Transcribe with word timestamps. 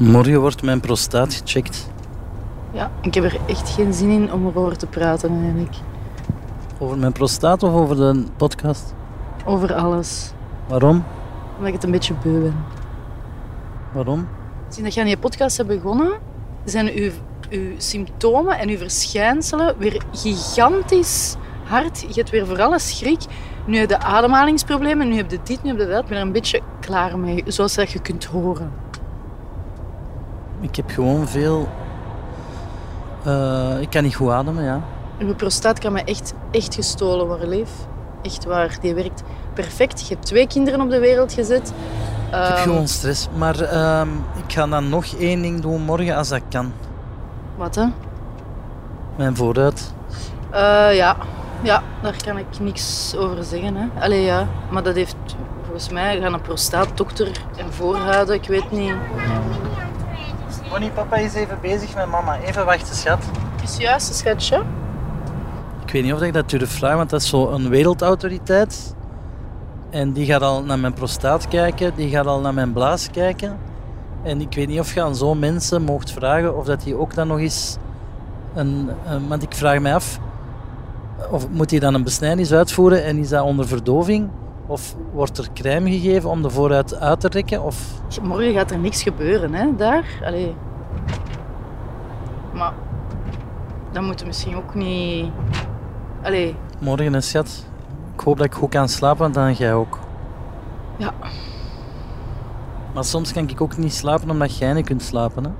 Morgen 0.00 0.40
wordt 0.40 0.62
mijn 0.62 0.80
prostaat 0.80 1.34
gecheckt. 1.34 1.90
Ja, 2.72 2.90
ik 3.02 3.14
heb 3.14 3.24
er 3.24 3.38
echt 3.46 3.68
geen 3.68 3.92
zin 3.92 4.10
in 4.10 4.32
om 4.32 4.46
erover 4.46 4.76
te 4.76 4.86
praten 4.86 5.42
eigenlijk. 5.42 5.74
Over 6.78 6.98
mijn 6.98 7.12
prostaat 7.12 7.62
of 7.62 7.72
over 7.72 7.96
de 7.96 8.24
podcast? 8.36 8.94
Over 9.44 9.74
alles. 9.74 10.32
Waarom? 10.68 11.04
Omdat 11.56 11.68
ik 11.68 11.74
het 11.74 11.84
een 11.84 11.90
beetje 11.90 12.14
beu 12.22 12.40
ben. 12.40 12.54
Waarom? 13.92 14.28
Sinds 14.68 14.82
dat 14.82 14.94
je 14.94 15.00
aan 15.00 15.08
je 15.08 15.18
podcast 15.18 15.56
hebt 15.56 15.68
begonnen, 15.68 16.12
zijn 16.64 16.90
uw, 16.94 17.10
uw 17.50 17.74
symptomen 17.76 18.58
en 18.58 18.68
uw 18.68 18.78
verschijnselen 18.78 19.74
weer 19.78 20.02
gigantisch 20.12 21.36
hard. 21.64 22.00
Je 22.00 22.14
hebt 22.14 22.30
weer 22.30 22.46
voor 22.46 22.62
alles 22.62 22.98
schrik. 22.98 23.20
Nu 23.66 23.78
heb 23.78 23.90
je 23.90 23.98
ademhalingsproblemen, 23.98 25.08
nu 25.08 25.16
heb 25.16 25.30
je 25.30 25.38
dit, 25.42 25.62
nu 25.62 25.70
heb 25.70 25.78
je 25.78 25.86
dat. 25.86 26.02
Ik 26.02 26.08
ben 26.08 26.16
er 26.16 26.22
een 26.22 26.32
beetje 26.32 26.60
klaar 26.80 27.18
mee, 27.18 27.42
zoals 27.46 27.74
dat 27.74 27.90
je 27.90 28.00
kunt 28.00 28.24
horen. 28.24 28.88
Ik 30.60 30.76
heb 30.76 30.90
gewoon 30.90 31.28
veel... 31.28 31.68
Uh, 33.26 33.80
ik 33.80 33.90
kan 33.90 34.02
niet 34.02 34.14
goed 34.14 34.30
ademen, 34.30 34.64
ja. 34.64 34.80
Uw 35.18 35.34
prostaat 35.34 35.78
kan 35.78 35.92
me 35.92 36.04
echt, 36.04 36.34
echt 36.50 36.74
gestolen 36.74 37.26
worden, 37.26 37.48
lief. 37.48 37.70
Echt 38.22 38.44
waar, 38.44 38.76
die 38.80 38.94
werkt 38.94 39.22
perfect. 39.54 40.00
Je 40.08 40.14
hebt 40.14 40.26
twee 40.26 40.46
kinderen 40.46 40.80
op 40.80 40.90
de 40.90 40.98
wereld 40.98 41.32
gezet. 41.32 41.68
Ik 41.68 42.34
heb 42.36 42.42
Ehm, 42.54 42.62
gewoon 42.62 42.88
stress. 42.88 43.28
Maar 43.36 43.60
ehm, 43.60 44.08
ik 44.46 44.52
ga 44.52 44.66
dan 44.66 44.88
nog 44.88 45.04
één 45.18 45.42
ding 45.42 45.60
doen 45.60 45.80
morgen 45.82 46.16
als 46.16 46.28
dat 46.28 46.40
kan. 46.50 46.72
Wat, 47.56 47.74
hè? 47.74 47.84
Mijn 49.16 49.36
vooruit. 49.36 49.94
Eh, 50.50 50.96
ja. 50.96 51.16
ja, 51.62 51.82
daar 52.02 52.16
kan 52.24 52.38
ik 52.38 52.46
niks 52.60 53.14
over 53.16 53.44
zeggen. 53.44 53.74
Hè. 53.76 53.86
Allee, 54.00 54.22
ja. 54.22 54.46
Maar 54.70 54.82
dat 54.82 54.94
heeft 54.94 55.16
volgens 55.62 55.88
mij 55.88 56.20
gaan 56.20 56.32
een 56.34 56.40
prostaatdokter 56.40 57.30
en 57.56 57.72
voorhouden. 57.72 58.34
Ik 58.34 58.46
weet 58.48 58.70
niet. 58.70 58.94
Bonnie, 60.70 60.90
papa 60.90 61.16
is 61.16 61.34
even 61.34 61.58
bezig 61.60 61.94
met 61.94 62.06
mama. 62.06 62.38
Even 62.38 62.64
wachten, 62.64 62.94
schat. 62.94 63.18
Is 63.62 63.76
juist, 63.76 64.14
schatje? 64.14 64.62
Ik 65.84 65.92
weet 65.92 66.02
niet 66.02 66.12
of 66.12 66.22
ik 66.22 66.32
dat 66.32 66.50
durf 66.50 66.70
vragen, 66.70 66.96
want 66.96 67.10
dat 67.10 67.20
is 67.20 67.28
zo 67.28 67.48
een 67.48 67.68
wereldautoriteit. 67.68 68.94
En 69.90 70.12
die 70.12 70.26
gaat 70.26 70.42
al 70.42 70.62
naar 70.62 70.78
mijn 70.78 70.92
prostaat 70.92 71.48
kijken, 71.48 71.92
die 71.94 72.08
gaat 72.08 72.26
al 72.26 72.40
naar 72.40 72.54
mijn 72.54 72.72
blaas 72.72 73.10
kijken. 73.10 73.58
En 74.22 74.40
ik 74.40 74.54
weet 74.54 74.68
niet 74.68 74.80
of 74.80 74.94
je 74.94 75.02
aan 75.02 75.16
zo'n 75.16 75.38
mensen 75.38 75.82
mocht 75.82 76.12
vragen 76.12 76.56
of 76.56 76.64
dat 76.64 76.82
die 76.82 76.96
ook 76.96 77.14
dan 77.14 77.26
nog 77.26 77.38
eens 77.38 77.76
een... 78.54 78.90
een 79.06 79.28
want 79.28 79.42
ik 79.42 79.54
vraag 79.54 79.78
mij 79.78 79.94
af, 79.94 80.18
of 81.30 81.48
moet 81.48 81.70
hij 81.70 81.80
dan 81.80 81.94
een 81.94 82.04
besnijdenis 82.04 82.52
uitvoeren 82.52 83.04
en 83.04 83.18
is 83.18 83.28
dat 83.28 83.44
onder 83.44 83.66
verdoving? 83.66 84.28
Of 84.70 84.94
wordt 85.12 85.38
er 85.38 85.48
crème 85.54 85.90
gegeven 85.90 86.30
om 86.30 86.42
de 86.42 86.50
vooruit 86.50 86.94
uit 86.94 87.20
te 87.20 87.28
rekken? 87.28 87.62
Of... 87.62 88.00
Morgen 88.22 88.52
gaat 88.52 88.70
er 88.70 88.78
niks 88.78 89.02
gebeuren, 89.02 89.54
hè, 89.54 89.76
daar. 89.76 90.04
Allee. 90.24 90.54
Maar 92.52 92.72
dan 93.92 94.04
moeten 94.04 94.20
we 94.20 94.26
misschien 94.26 94.56
ook 94.56 94.74
niet... 94.74 95.30
Allee, 96.22 96.56
Morgen, 96.78 97.12
hè, 97.12 97.20
schat. 97.20 97.66
Ik 98.14 98.20
hoop 98.20 98.36
dat 98.36 98.46
ik 98.46 98.54
goed 98.54 98.70
kan 98.70 98.88
slapen, 98.88 99.32
dan 99.32 99.52
jij 99.52 99.74
ook. 99.74 99.98
ja. 100.96 101.12
Maar 102.94 103.04
soms 103.04 103.32
kan 103.32 103.48
ik 103.48 103.60
ook 103.60 103.76
niet 103.76 103.94
slapen 103.94 104.30
omdat 104.30 104.58
jij 104.58 104.72
niet 104.72 104.86
kunt 104.86 105.02
slapen. 105.02 105.44
Hè? 105.44 105.50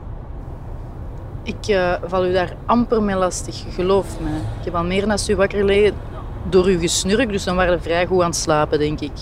Ik 1.42 1.66
eh, 1.66 1.94
val 2.04 2.26
u 2.26 2.32
daar 2.32 2.56
amper 2.66 3.02
mee 3.02 3.16
lastig, 3.16 3.64
geloof 3.74 4.20
me. 4.20 4.36
Ik 4.58 4.64
heb 4.64 4.74
al 4.74 4.84
meer 4.84 5.06
naast 5.06 5.28
u 5.28 5.36
wakker 5.36 5.58
gelegen 5.58 5.94
door 6.50 6.64
uw 6.64 6.78
gesnurk, 6.78 7.32
dus 7.32 7.44
dan 7.44 7.56
waren 7.56 7.76
we 7.76 7.82
vrij 7.82 8.06
goed 8.06 8.20
aan 8.20 8.26
het 8.26 8.36
slapen, 8.36 8.78
denk 8.78 9.00
ik. 9.00 9.12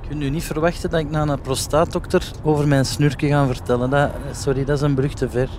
Je 0.00 0.08
kunt 0.08 0.20
nu 0.20 0.30
niet 0.30 0.44
verwachten 0.44 0.90
dat 0.90 1.00
ik 1.00 1.10
naar 1.10 1.28
een 1.28 1.40
prostaatdokter 1.40 2.30
over 2.42 2.68
mijn 2.68 2.84
snurken 2.84 3.28
ga 3.28 3.46
vertellen. 3.46 3.90
Dat, 3.90 4.10
sorry, 4.32 4.64
dat 4.64 4.76
is 4.76 4.82
een 4.82 4.94
brug 4.94 5.12
te 5.14 5.28
ver. 5.28 5.48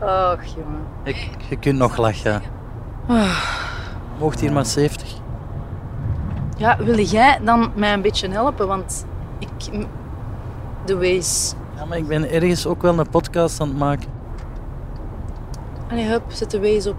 Och, 0.00 0.44
jongen. 0.44 0.80
Ik, 1.02 1.28
je 1.48 1.56
kunt 1.56 1.78
nog 1.78 1.96
lachen. 1.96 2.42
Moogt 4.18 4.40
hier 4.40 4.52
maar 4.52 4.66
70. 4.66 5.08
Ja, 6.56 6.76
wil 6.76 6.98
jij 6.98 7.40
dan 7.44 7.72
mij 7.74 7.92
een 7.92 8.02
beetje 8.02 8.28
helpen? 8.28 8.66
Want 8.66 9.06
ik... 9.38 9.86
De 10.84 10.96
wees. 10.96 11.54
Ja, 11.76 11.84
maar 11.84 11.98
ik 11.98 12.06
ben 12.06 12.30
ergens 12.30 12.66
ook 12.66 12.82
wel 12.82 12.98
een 12.98 13.08
podcast 13.08 13.60
aan 13.60 13.68
het 13.68 13.78
maken. 13.78 14.08
Allee, 15.90 16.04
hup, 16.04 16.22
zet 16.28 16.50
de 16.50 16.58
wees 16.58 16.86
op. 16.86 16.96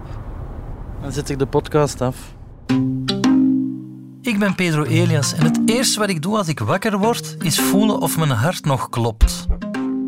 Dan 1.04 1.12
zet 1.12 1.30
ik 1.30 1.38
de 1.38 1.46
podcast 1.46 2.00
af. 2.00 2.16
Ik 4.22 4.38
ben 4.38 4.54
Pedro 4.54 4.82
Elias 4.82 5.34
en 5.34 5.44
het 5.44 5.60
eerste 5.66 5.98
wat 5.98 6.08
ik 6.08 6.22
doe 6.22 6.36
als 6.36 6.48
ik 6.48 6.58
wakker 6.58 6.98
word, 6.98 7.36
is 7.38 7.60
voelen 7.60 8.00
of 8.00 8.16
mijn 8.16 8.30
hart 8.30 8.64
nog 8.64 8.88
klopt. 8.88 9.46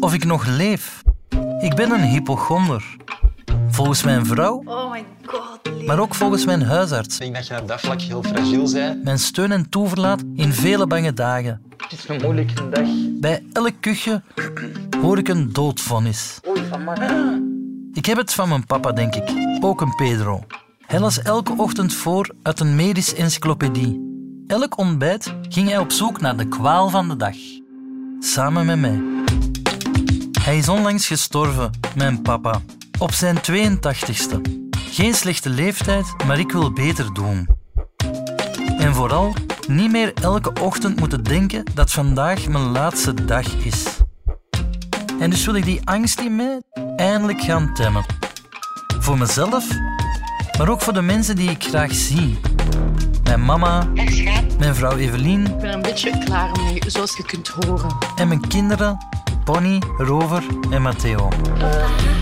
Of 0.00 0.14
ik 0.14 0.24
nog 0.24 0.46
leef. 0.46 1.02
Ik 1.60 1.74
ben 1.74 1.90
een 1.90 2.02
hypochonder. 2.02 2.96
Volgens 3.68 4.02
mijn 4.02 4.26
vrouw, 4.26 4.62
Oh 4.64 4.90
my 4.90 5.04
god, 5.24 5.86
maar 5.86 5.98
ook 5.98 6.14
volgens 6.14 6.44
mijn 6.44 6.62
huisarts. 6.62 7.14
Ik 7.14 7.20
denk 7.20 7.34
dat 7.34 7.46
je 7.46 7.60
op 7.60 7.68
dat 7.68 7.80
vlak 7.80 8.00
heel 8.00 8.22
fragiel 8.22 8.72
bent. 8.72 9.04
Mijn 9.04 9.18
steun 9.18 9.52
en 9.52 9.68
toeverlaat 9.68 10.22
in 10.34 10.52
vele 10.52 10.86
bange 10.86 11.12
dagen. 11.12 11.62
Het 11.76 11.92
is 11.92 12.08
een 12.08 12.20
moeilijke 12.22 12.68
dag. 12.68 12.88
Bij 13.20 13.42
elk 13.52 13.74
kuchje 13.80 14.22
hoor 15.00 15.18
ik 15.18 15.28
een 15.28 15.52
doodvonnis. 15.52 16.40
Ik 17.92 18.06
heb 18.06 18.16
het 18.16 18.32
van 18.32 18.48
mijn 18.48 18.66
papa, 18.66 18.92
denk 18.92 19.14
ik. 19.14 19.30
Ook 19.60 19.80
een 19.80 19.94
Pedro. 19.94 20.44
Hij 20.86 21.00
las 21.00 21.22
elke 21.22 21.54
ochtend 21.56 21.94
voor 21.94 22.34
uit 22.42 22.60
een 22.60 22.76
medisch 22.76 23.14
encyclopedie. 23.14 24.04
Elk 24.46 24.78
ontbijt 24.78 25.34
ging 25.48 25.68
hij 25.68 25.78
op 25.78 25.92
zoek 25.92 26.20
naar 26.20 26.36
de 26.36 26.48
kwaal 26.48 26.88
van 26.88 27.08
de 27.08 27.16
dag. 27.16 27.36
Samen 28.20 28.66
met 28.66 28.78
mij. 28.78 29.02
Hij 30.40 30.58
is 30.58 30.68
onlangs 30.68 31.06
gestorven, 31.06 31.70
mijn 31.94 32.22
papa. 32.22 32.60
Op 32.98 33.12
zijn 33.12 33.36
82ste. 33.36 34.40
Geen 34.70 35.14
slechte 35.14 35.48
leeftijd, 35.48 36.14
maar 36.26 36.38
ik 36.38 36.52
wil 36.52 36.72
beter 36.72 37.14
doen. 37.14 37.48
En 38.78 38.94
vooral 38.94 39.34
niet 39.68 39.90
meer 39.90 40.14
elke 40.14 40.52
ochtend 40.60 41.00
moeten 41.00 41.24
denken 41.24 41.64
dat 41.74 41.90
vandaag 41.90 42.48
mijn 42.48 42.70
laatste 42.70 43.24
dag 43.24 43.54
is. 43.54 43.84
En 45.20 45.30
dus 45.30 45.44
wil 45.44 45.54
ik 45.54 45.64
die 45.64 45.80
angst 45.84 46.20
in 46.20 46.36
mij 46.36 46.60
eindelijk 46.96 47.40
gaan 47.40 47.74
temmen. 47.74 48.04
Voor 49.00 49.18
mezelf, 49.18 49.68
maar 50.58 50.68
ook 50.68 50.80
voor 50.80 50.92
de 50.92 51.02
mensen 51.02 51.36
die 51.36 51.50
ik 51.50 51.64
graag 51.64 51.94
zie. 51.94 52.38
Mijn 53.22 53.44
mama, 53.44 53.88
mijn 54.58 54.74
vrouw 54.74 54.96
Evelien 54.96 55.46
Ik 55.46 55.56
ben 55.58 55.68
er 55.68 55.74
een 55.74 55.82
beetje 55.82 56.18
klaar 56.24 56.50
mee, 56.60 56.82
zoals 56.86 57.16
je 57.16 57.22
kunt 57.24 57.48
horen. 57.48 57.96
en 58.16 58.28
mijn 58.28 58.48
kinderen 58.48 58.98
Bonnie, 59.44 59.82
Rover 59.96 60.42
en 60.70 60.82
Matteo. 60.82 61.28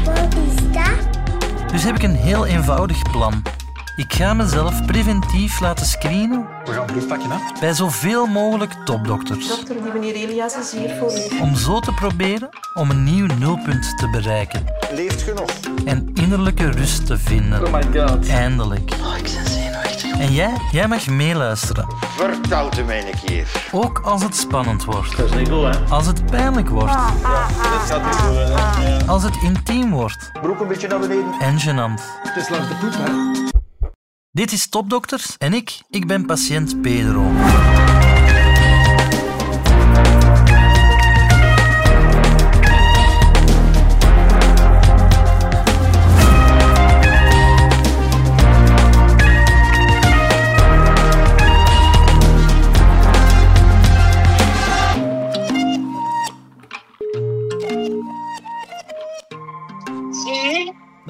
Wat 0.05 0.34
is 0.47 0.73
dat? 0.73 1.71
Dus 1.73 1.83
heb 1.83 1.97
ik 1.97 2.03
een 2.03 2.17
heel 2.17 2.47
eenvoudig 2.47 3.11
plan. 3.11 3.43
Ik 3.97 4.12
ga 4.12 4.34
mezelf 4.34 4.84
preventief 4.84 5.61
laten 5.61 5.87
screenen 5.87 6.47
We 6.65 6.73
gaan 6.73 6.87
bloed 6.87 7.06
pakken, 7.06 7.31
hè? 7.31 7.37
bij 7.61 7.73
zoveel 7.73 8.27
mogelijk 8.27 8.73
topdokters. 8.84 9.49
Dokter, 9.49 9.83
die 9.83 9.93
meneer 9.93 10.15
Elias 10.15 10.56
is 10.56 10.73
hier 10.73 10.97
voor 10.99 11.12
u. 11.12 11.41
Om 11.41 11.56
zo 11.56 11.81
te 11.81 11.93
proberen 11.93 12.49
om 12.75 12.91
een 12.91 13.05
nieuw 13.05 13.27
nulpunt 13.27 13.99
te 13.99 14.09
bereiken. 14.11 14.65
Leeft 14.94 15.22
genoeg. 15.22 15.50
En 15.84 16.10
innerlijke 16.15 16.71
rust 16.71 17.06
te 17.06 17.19
vinden. 17.19 17.66
Oh 17.66 17.72
my 17.72 18.00
god. 18.00 18.28
Eindelijk. 18.28 18.91
Oh, 19.00 19.16
ik 19.16 19.22
ben 19.22 19.47
zenuwachtig. 19.53 20.19
En 20.19 20.32
jij? 20.32 20.53
Jij 20.72 20.88
mag 20.88 21.06
meeluisteren. 21.06 21.87
Vertelt 22.16 22.78
u 22.78 22.82
mij 22.82 23.06
een 23.06 23.19
keer. 23.25 23.69
Ook 23.72 23.99
als 23.99 24.22
het 24.22 24.37
spannend 24.37 24.84
wordt. 24.84 25.16
Dat 25.16 25.31
is 25.31 25.37
niet 25.37 25.49
goed, 25.49 25.62
hè? 25.62 25.78
Als 25.88 26.06
het 26.06 26.27
pijnlijk 26.27 26.69
wordt. 26.69 26.93
Dit 26.93 27.81
gaat 27.87 28.05
niet 28.05 28.15
goed, 28.15 28.37
hè? 28.37 29.06
Als 29.06 29.22
het 29.22 29.37
intiem 29.43 29.91
wordt. 29.91 30.31
Broek 30.43 30.60
een 30.60 30.69
beetje 30.69 30.88
naar 30.88 30.99
beneden. 30.99 31.34
En 31.41 31.59
gênant. 31.61 32.03
Het 32.22 32.37
is 32.37 32.49
langs 32.49 32.69
de 32.69 32.75
poep, 32.75 32.94
hè? 32.94 33.12
Dit 34.31 34.53
is 34.53 34.69
Topdokters 34.69 35.37
en 35.38 35.53
ik, 35.53 35.82
ik 35.91 36.06
ben 36.06 36.26
patiënt 36.26 36.82
Pedro. 36.82 37.31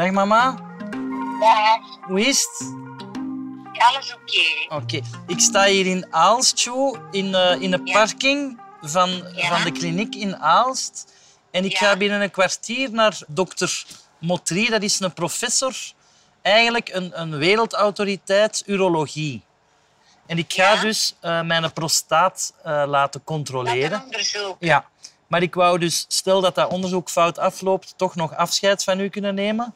Dag 0.05 0.13
mama, 0.13 0.55
daar, 1.41 1.81
hoe 2.03 2.21
is 2.21 2.41
het? 2.41 2.75
alles 3.79 4.15
oké. 4.15 4.75
Oké, 4.75 5.01
ik 5.27 5.41
sta 5.41 5.65
hier 5.65 5.87
in 5.87 6.07
Aalst, 6.11 6.67
in, 7.11 7.35
eh, 7.35 7.61
in 7.61 7.71
de 7.71 7.81
Ja. 7.85 7.93
parking 7.93 8.61
van, 8.83 9.11
Ja. 9.35 9.49
van 9.49 9.63
de 9.65 9.73
kliniek 9.73 10.15
in 10.15 10.37
Aalst. 10.37 11.13
En 11.51 11.65
ik 11.65 11.73
Ja. 11.73 11.79
ga 11.79 11.97
binnen 11.97 12.21
een 12.21 12.31
kwartier 12.31 12.91
naar 12.93 13.19
dokter 13.27 13.85
Motri, 14.19 14.69
dat 14.69 14.83
is 14.83 15.01
een 15.01 15.13
professor, 15.13 15.75
eigenlijk 16.43 16.89
een, 16.93 17.21
een 17.21 17.37
wereldautoriteit 17.37 18.63
urologie. 18.67 19.43
En 20.27 20.39
ik 20.39 20.53
ga 20.53 20.73
Ja. 20.73 20.81
dus 20.81 21.15
eh, 21.21 21.43
mijn 21.43 21.73
prostaat 21.73 22.55
eh, 22.63 22.83
laten 22.87 23.25
controleren. 23.25 23.99
een 23.99 24.05
onderzoek. 24.05 24.57
Ja, 24.59 24.85
Maar 25.35 25.43
ik 25.43 25.55
wou 25.55 25.79
dus, 25.79 26.05
stel 26.09 26.41
dat 26.41 26.55
dat 26.55 26.71
onderzoek 26.71 27.11
fout 27.11 27.39
afloopt, 27.39 27.95
toch 27.97 28.15
nog 28.15 28.37
afscheid 28.37 28.85
van 28.85 29.01
u 29.01 29.09
kunnen 29.09 29.35
nemen. 29.35 29.75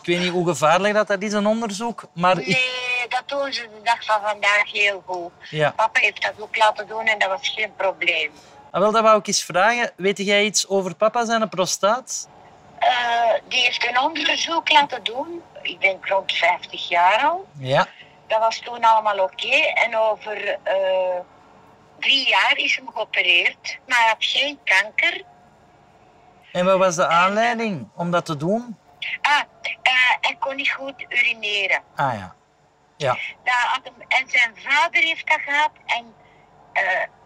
Ik 0.00 0.06
weet 0.06 0.18
niet 0.18 0.30
hoe 0.30 0.46
gevaarlijk 0.46 0.94
dat, 0.94 1.06
dat 1.06 1.22
is, 1.22 1.32
een 1.32 1.46
onderzoek. 1.46 2.04
Maar 2.14 2.38
ik, 2.38 2.46
Nee, 2.46 3.08
dat 3.08 3.22
doen 3.26 3.52
ze 3.52 3.62
de 3.62 3.80
dag 3.82 4.04
van 4.04 4.20
vandaag 4.20 4.72
heel 4.72 5.02
goed. 5.06 5.30
ja. 5.50 5.70
Papa 5.70 6.00
heeft 6.00 6.22
dat 6.22 6.32
ook 6.38 6.56
laten 6.56 6.86
doen 6.86 7.06
en 7.06 7.18
dat 7.18 7.28
was 7.28 7.48
geen 7.48 7.74
probleem. 7.76 8.30
Ah, 8.70 8.80
wel, 8.80 8.92
dat 8.92 9.02
wou 9.02 9.18
ik 9.18 9.26
eens 9.26 9.44
vragen. 9.44 9.92
Weet 9.96 10.18
jij 10.18 10.44
iets 10.44 10.68
over 10.68 10.94
papa 10.94 11.24
zijn 11.24 11.48
prostaat? 11.48 12.28
Eh, 12.78 12.88
die 13.48 13.60
heeft 13.60 13.88
een 13.88 14.00
onderzoek 14.00 14.70
laten 14.70 15.02
doen. 15.02 15.42
Ik 15.62 15.80
denk 15.80 16.06
rond 16.06 16.32
50 16.32 16.88
jaar 16.88 17.22
al. 17.24 17.46
Ja. 17.58 17.86
Dat 18.26 18.38
was 18.38 18.58
toen 18.58 18.84
allemaal 18.84 19.18
oké. 19.18 19.56
En 19.74 19.96
over 19.96 20.58
eh, 20.62 20.74
drie 22.02 22.28
jaar 22.28 22.56
is 22.56 22.76
hem 22.76 22.88
geopereerd. 22.92 23.78
Maar 23.86 23.98
hij 23.98 24.08
had 24.08 24.16
geen 24.24 24.58
kanker. 24.64 25.22
En 26.52 26.64
wat 26.64 26.78
was 26.78 26.96
de 26.96 27.06
aanleiding 27.06 27.88
om 27.96 28.10
dat 28.10 28.24
te 28.24 28.36
doen? 28.36 28.76
Ah, 29.22 29.40
eh, 29.82 29.92
hij 30.20 30.36
kon 30.40 30.56
niet 30.56 30.70
goed 30.70 31.04
urineren. 31.08 31.82
Ah 31.96 32.14
ja. 32.14 32.34
Ja. 32.96 33.18
Dat 33.44 33.54
had 33.54 33.80
hem, 33.84 33.94
en 34.08 34.24
zijn 34.30 34.52
vader 34.56 35.02
heeft 35.02 35.28
dat 35.28 35.40
gehad. 35.44 35.70
En 35.86 36.14
eh, 36.72 36.82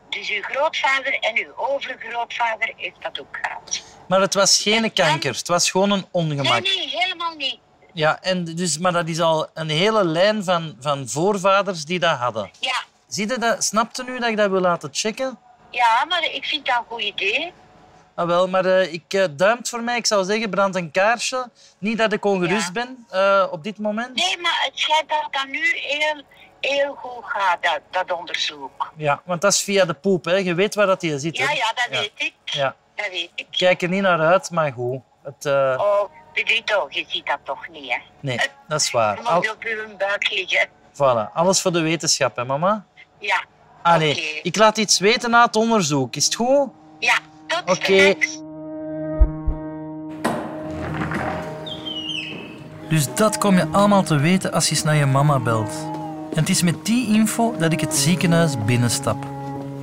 dus 0.09 0.31
uw 0.31 0.43
grootvader 0.43 1.19
en 1.19 1.37
uw 1.37 1.53
overgrootvader 1.57 2.73
heeft 2.77 3.03
dat 3.03 3.21
ook 3.21 3.39
gehad. 3.43 3.83
Maar 4.09 4.21
het 4.21 4.35
was 4.35 4.63
geen 4.63 4.93
kanker, 4.93 5.35
het 5.35 5.49
was 5.49 5.71
gewoon 5.71 5.91
een 5.91 5.99
Nee, 5.99 6.09
ongemak. 6.13 6.63
nee, 6.63 6.89
helemaal 6.89 7.35
niet. 7.35 7.59
Ja, 7.93 8.21
en 8.23 8.45
dus, 8.45 8.79
maar 8.79 8.93
dat 8.93 9.09
is 9.09 9.21
al 9.21 9.49
een 9.55 9.69
hele 9.69 10.05
lijn 10.05 10.45
van, 10.45 10.77
van 10.81 11.09
voorvaders 11.09 11.85
die 11.85 11.99
dat 11.99 12.19
hadden. 12.19 12.51
Ja, 12.61 12.83
Zie 13.17 13.29
je 13.29 13.39
dat? 13.39 13.65
Snapte 13.65 14.05
nu 14.05 14.19
dat 14.19 14.29
ik 14.29 14.37
dat 14.37 14.51
wil 14.51 14.61
laten 14.61 14.89
checken? 14.93 15.39
ja, 15.71 16.05
maar 16.09 16.25
ik 16.25 16.45
vind 16.45 16.67
dat 16.67 16.77
een 16.79 16.85
goed 16.89 17.03
idee. 17.03 17.53
Ah, 18.15 18.27
wel, 18.27 18.49
maar 18.49 18.65
eh, 18.65 18.93
ik 18.93 19.13
eh, 19.15 19.25
duimt 19.31 19.69
voor 19.69 19.83
mij. 19.83 19.97
Ik 19.97 20.07
zou 20.07 20.25
zeggen, 20.25 20.51
brand 20.51 20.75
een 20.77 20.91
kaarsje. 20.91 21.51
Niet 21.79 21.99
dat 21.99 22.13
ik 22.13 22.25
ongerust 22.25 22.67
Ja. 22.67 22.73
ben 22.73 23.07
eh, 23.11 23.47
op 23.51 23.63
dit 23.65 23.79
moment. 23.79 24.15
Nee, 24.15 24.39
maar 24.41 24.61
het 24.65 24.79
schijnt 24.79 25.09
dat 25.09 25.29
dat 25.31 25.47
nu 25.47 25.67
heel, 25.75 26.23
heel 26.61 26.95
goed 26.95 27.25
gaat, 27.25 27.63
dat, 27.63 27.81
dat 27.91 28.19
onderzoek. 28.19 28.93
Ja, 28.97 29.21
want 29.25 29.41
dat 29.41 29.53
is 29.53 29.61
via 29.63 29.85
de 29.85 29.95
poep. 29.95 30.25
Hè. 30.25 30.35
Je 30.37 30.55
weet 30.55 30.75
waar 30.75 30.87
dat 30.87 31.03
hier 31.03 31.19
zit. 31.19 31.39
hè? 31.39 31.45
Ja, 31.45 31.51
ja, 31.51 31.73
dat 31.75 31.87
Ja. 31.91 31.99
weet 32.01 32.13
ik. 32.15 32.33
Ja. 32.45 32.75
Dat 32.95 33.09
weet 33.11 33.23
ik. 33.23 33.31
Ik 33.35 33.47
kijk 33.51 33.83
er 33.83 33.89
niet 33.89 34.03
naar 34.03 34.21
uit, 34.21 34.51
maar 34.51 34.73
goed. 34.73 35.01
Het, 35.23 35.47
Oh, 35.47 36.11
je 36.35 37.05
ziet 37.09 37.27
dat 37.27 37.39
toch 37.45 37.69
niet, 37.69 37.91
hè? 37.93 37.99
Nee, 38.21 38.41
dat 38.69 38.81
is 38.81 38.91
waar. 38.91 39.17
Je 39.17 39.29
Al, 39.29 39.35
moet 39.37 39.51
op 39.51 39.63
uw 39.63 39.97
buik 39.97 40.31
liggen. 40.31 40.69
voilà. 40.93 41.33
Alles 41.35 41.61
voor 41.61 41.73
de 41.73 41.81
wetenschap, 41.81 42.37
hè, 42.37 42.45
mama? 42.45 42.85
Ja. 43.19 43.45
Allee, 43.83 44.41
ik 44.43 44.57
laat 44.57 44.79
iets 44.79 44.99
weten 44.99 45.31
na 45.31 45.45
het 45.45 45.57
onderzoek. 45.57 46.17
Is 46.17 46.25
het 46.25 46.35
goed? 46.35 46.69
Ja, 46.99 47.19
tot 47.47 47.77
Oké. 47.77 47.83
straks. 47.85 48.39
Dus 52.89 53.15
dat 53.15 53.39
kom 53.39 53.57
je 53.57 53.67
allemaal 53.73 54.03
te 54.03 54.17
weten 54.17 54.53
als 54.53 54.65
je 54.69 54.71
eens 54.75 54.83
naar 54.83 54.95
je 54.95 55.07
mama 55.07 55.39
belt. 55.39 55.71
En 56.31 56.39
het 56.41 56.49
is 56.49 56.63
met 56.63 56.87
die 56.87 57.15
info 57.15 57.55
dat 57.59 57.73
ik 57.73 57.81
het 57.81 57.95
ziekenhuis 57.95 58.65
binnenstap. 58.65 59.25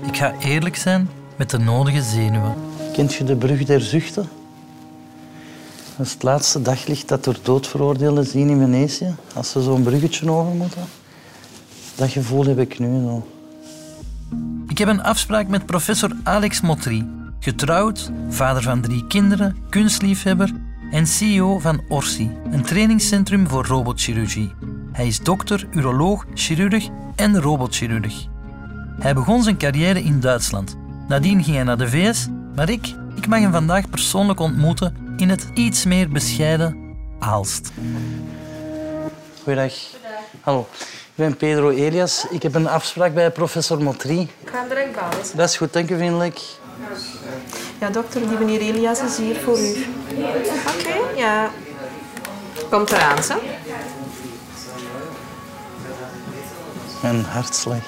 Ik 0.06 0.18
ga 0.18 0.34
eerlijk 0.40 0.76
zijn 0.76 1.10
met 1.36 1.50
de 1.50 1.58
nodige 1.58 2.02
zenuwen. 2.02 2.56
Kent 2.94 3.14
je 3.14 3.24
de 3.24 3.36
brug 3.36 3.64
der 3.66 3.82
zuchten? 3.82 4.30
Dat 5.98 6.06
is 6.06 6.14
het 6.14 6.24
laatste 6.24 6.62
daglicht 6.62 7.08
dat 7.08 7.24
door 7.24 7.38
doodveroordeelden 7.42 8.26
zien 8.26 8.50
in 8.50 8.60
Venetië. 8.60 9.16
Als 9.36 9.52
ze 9.52 9.62
zo'n 9.62 9.84
bruggetje 9.84 10.32
over 10.32 10.54
moeten. 10.54 10.82
Dat 11.96 12.12
gevoel 12.12 12.46
heb 12.46 12.60
ik 12.60 12.80
nu 12.80 13.02
zo. 13.02 13.28
Ik 14.68 14.78
heb 14.78 14.88
een 14.88 15.04
afspraak 15.04 15.48
met 15.48 15.66
professor 15.66 16.12
Alex 16.24 16.62
Motri. 16.62 17.08
Getrouwd, 17.40 18.12
vader 18.30 18.62
van 18.62 18.82
drie 18.82 19.08
kinderen, 19.08 19.58
kunstliefhebber 19.70 20.52
en 20.92 21.08
CEO 21.08 21.60
van 21.60 21.82
Orsi, 21.90 22.32
een 22.52 22.64
trainingscentrum 22.64 23.48
voor 23.48 23.66
robotchirurgie. 23.66 24.54
Hij 24.92 25.08
is 25.08 25.20
dokter, 25.20 25.68
uroloog, 25.72 26.26
chirurg 26.34 26.88
en 27.16 27.42
robotchirurg. 27.42 28.28
Hij 29.00 29.14
begon 29.14 29.44
zijn 29.44 29.58
carrière 29.58 30.04
in 30.04 30.20
Duitsland. 30.20 30.78
Nadien 31.08 31.44
ging 31.44 31.56
hij 31.56 31.66
naar 31.66 31.78
de 31.78 31.90
VS, 31.90 32.28
maar 32.56 32.70
ik, 32.70 32.96
ik 33.16 33.28
mag 33.28 33.40
hem 33.40 33.52
vandaag 33.52 33.90
persoonlijk 33.90 34.40
ontmoeten 34.40 34.96
in 35.18 35.30
het 35.30 35.50
iets 35.54 35.86
meer 35.86 36.10
bescheiden 36.10 36.96
Aalst. 37.20 37.72
Goeiedag. 39.44 39.74
Hallo, 40.42 40.68
ik 41.16 41.20
ben 41.20 41.38
Pedro 41.38 41.70
Elias. 41.70 42.26
Ik 42.30 42.44
heb 42.44 42.56
een 42.56 42.68
afspraak 42.68 43.14
bij 43.14 43.32
professor 43.32 43.84
Motri. 43.84 44.22
Ik 44.22 44.50
ga 44.50 44.60
hem 44.60 44.68
direct 44.68 44.94
bellen. 44.94 45.36
Dat 45.36 45.50
is 45.50 45.58
goed, 45.58 45.74
dank 45.74 45.90
u 45.90 45.96
vriendelijk. 45.96 46.40
Ja, 47.80 47.90
dokter, 47.90 48.28
die 48.28 48.38
meneer 48.38 48.60
Elias 48.60 49.02
is 49.02 49.18
hier 49.18 49.36
voor 49.36 49.60
u. 49.60 49.86
Oké, 50.78 51.20
ja. 51.20 51.50
Komt 52.70 52.92
eraan, 52.92 53.24
zo. 53.24 53.36
Mijn 57.02 57.24
hartslag. 57.24 57.84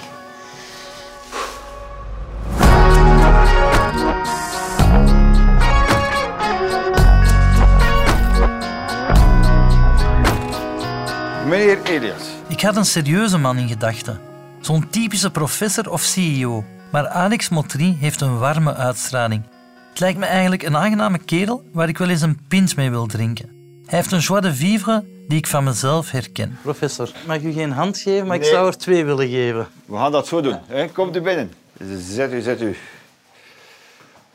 Meneer 11.46 11.80
Elias. 11.84 12.35
Ik 12.56 12.62
had 12.62 12.76
een 12.76 12.86
serieuze 12.86 13.38
man 13.38 13.58
in 13.58 13.68
gedachten. 13.68 14.20
Zo'n 14.62 14.90
typische 14.90 15.32
professor 15.32 15.92
of 15.92 16.02
CEO. 16.02 16.64
Maar 16.92 17.08
Alex 17.08 17.50
Motri 17.50 17.98
heeft 18.00 18.22
een 18.22 18.38
warme 18.38 18.76
uitstraling. 18.76 19.44
Het 19.90 20.00
lijkt 20.00 20.20
me 20.20 20.26
eigenlijk 20.26 20.64
een 20.64 20.78
aangename 20.78 21.18
kerel 21.18 21.64
waar 21.72 21.88
ik 21.88 21.98
wel 21.98 22.10
eens 22.10 22.22
een 22.22 22.40
pint 22.48 22.76
mee 22.76 22.90
wil 22.90 23.06
drinken. 23.06 23.50
Hij 23.86 24.00
heeft 24.00 24.12
een 24.12 24.20
joie 24.20 24.42
de 24.42 24.54
vivre 24.54 25.06
die 25.28 25.38
ik 25.38 25.48
van 25.48 25.64
mezelf 25.64 26.12
herken. 26.12 26.58
Professor, 26.62 27.10
mag 27.28 27.36
ik 27.36 27.44
u 27.44 27.52
geen 27.52 27.72
hand 27.72 27.98
geven, 27.98 28.28
maar 28.28 28.38
ik 28.38 28.44
zou 28.44 28.68
er 28.68 28.78
twee 28.78 29.06
willen 29.06 29.30
geven. 29.30 29.68
We 29.86 29.98
gaan 29.98 30.12
dat 30.12 30.28
zo 30.28 30.42
doen. 30.42 30.60
Hè? 30.68 30.88
Komt 30.88 31.16
u 31.16 31.22
binnen. 31.22 31.54
Zet 31.98 32.34
u, 32.34 32.42
zet 32.42 32.62
u. 32.62 32.76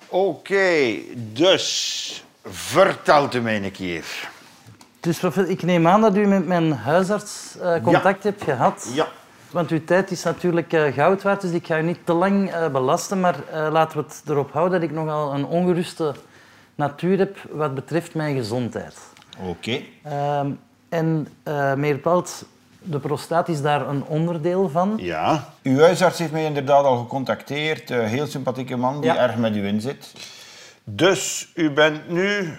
Oké, 0.08 0.94
dus 1.32 2.25
vertelt 2.44 3.34
u 3.34 3.40
mij 3.40 3.64
een 3.64 3.73
keer. 3.73 4.31
Dus 5.00 5.19
professor, 5.19 5.50
ik 5.50 5.62
neem 5.62 5.87
aan 5.87 6.00
dat 6.00 6.17
u 6.17 6.26
met 6.26 6.47
mijn 6.47 6.73
huisarts 6.73 7.56
eh, 7.61 7.82
contact 7.82 8.23
hebt 8.23 8.44
gehad. 8.44 8.91
Ja. 8.94 9.08
Want 9.50 9.70
uw 9.70 9.85
tijd 9.85 10.11
is 10.11 10.23
natuurlijk 10.23 10.73
eh, 10.73 10.93
goud 10.93 11.23
waard, 11.23 11.41
dus 11.41 11.50
ik 11.50 11.67
ga 11.67 11.79
u 11.79 11.82
niet 11.82 11.99
te 12.05 12.12
lang 12.12 12.50
eh, 12.50 12.69
belasten. 12.69 13.20
Maar 13.20 13.37
laten 13.52 13.99
we 13.99 14.05
het 14.05 14.23
erop 14.29 14.52
houden 14.52 14.81
dat 14.81 14.91
ik 14.91 14.97
nogal 14.97 15.35
een 15.35 15.44
ongeruste 15.44 16.14
natuur 16.75 17.19
heb 17.19 17.38
wat 17.50 17.75
betreft 17.75 18.14
mijn 18.14 18.37
gezondheid. 18.37 18.97
Oké. 19.38 19.80
Ehm, 20.02 20.50
en 20.88 21.28
meer 21.76 21.95
bepaald, 21.95 22.45
de 22.78 22.99
prostaat 22.99 23.49
is 23.49 23.62
daar 23.62 23.88
een 23.88 24.04
onderdeel 24.04 24.69
van. 24.69 24.95
Ja. 24.97 25.49
Uw 25.62 25.78
huisarts 25.78 26.19
heeft 26.19 26.33
mij 26.33 26.45
inderdaad 26.45 26.85
al 26.85 26.99
gecontacteerd. 26.99 27.88
Heel 27.88 28.26
sympathieke 28.26 28.76
man 28.76 29.00
die 29.00 29.12
Ja. 29.12 29.16
erg 29.16 29.37
met 29.37 29.57
u 29.57 29.66
in 29.66 29.80
zit. 29.80 30.12
Dus 30.85 31.50
u 31.54 31.71
bent 31.71 32.09
nu 32.09 32.59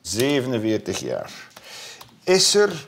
47 0.00 0.98
jaar. 0.98 1.30
Is 2.26 2.54
er 2.54 2.86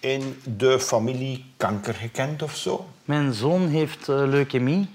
in 0.00 0.40
de 0.56 0.80
familie 0.80 1.44
kanker 1.56 1.94
gekend 1.94 2.42
of 2.42 2.56
zo? 2.56 2.86
Mijn 3.04 3.32
zoon 3.32 3.68
heeft 3.68 4.08
eh, 4.08 4.16
leukemie. 4.16 4.88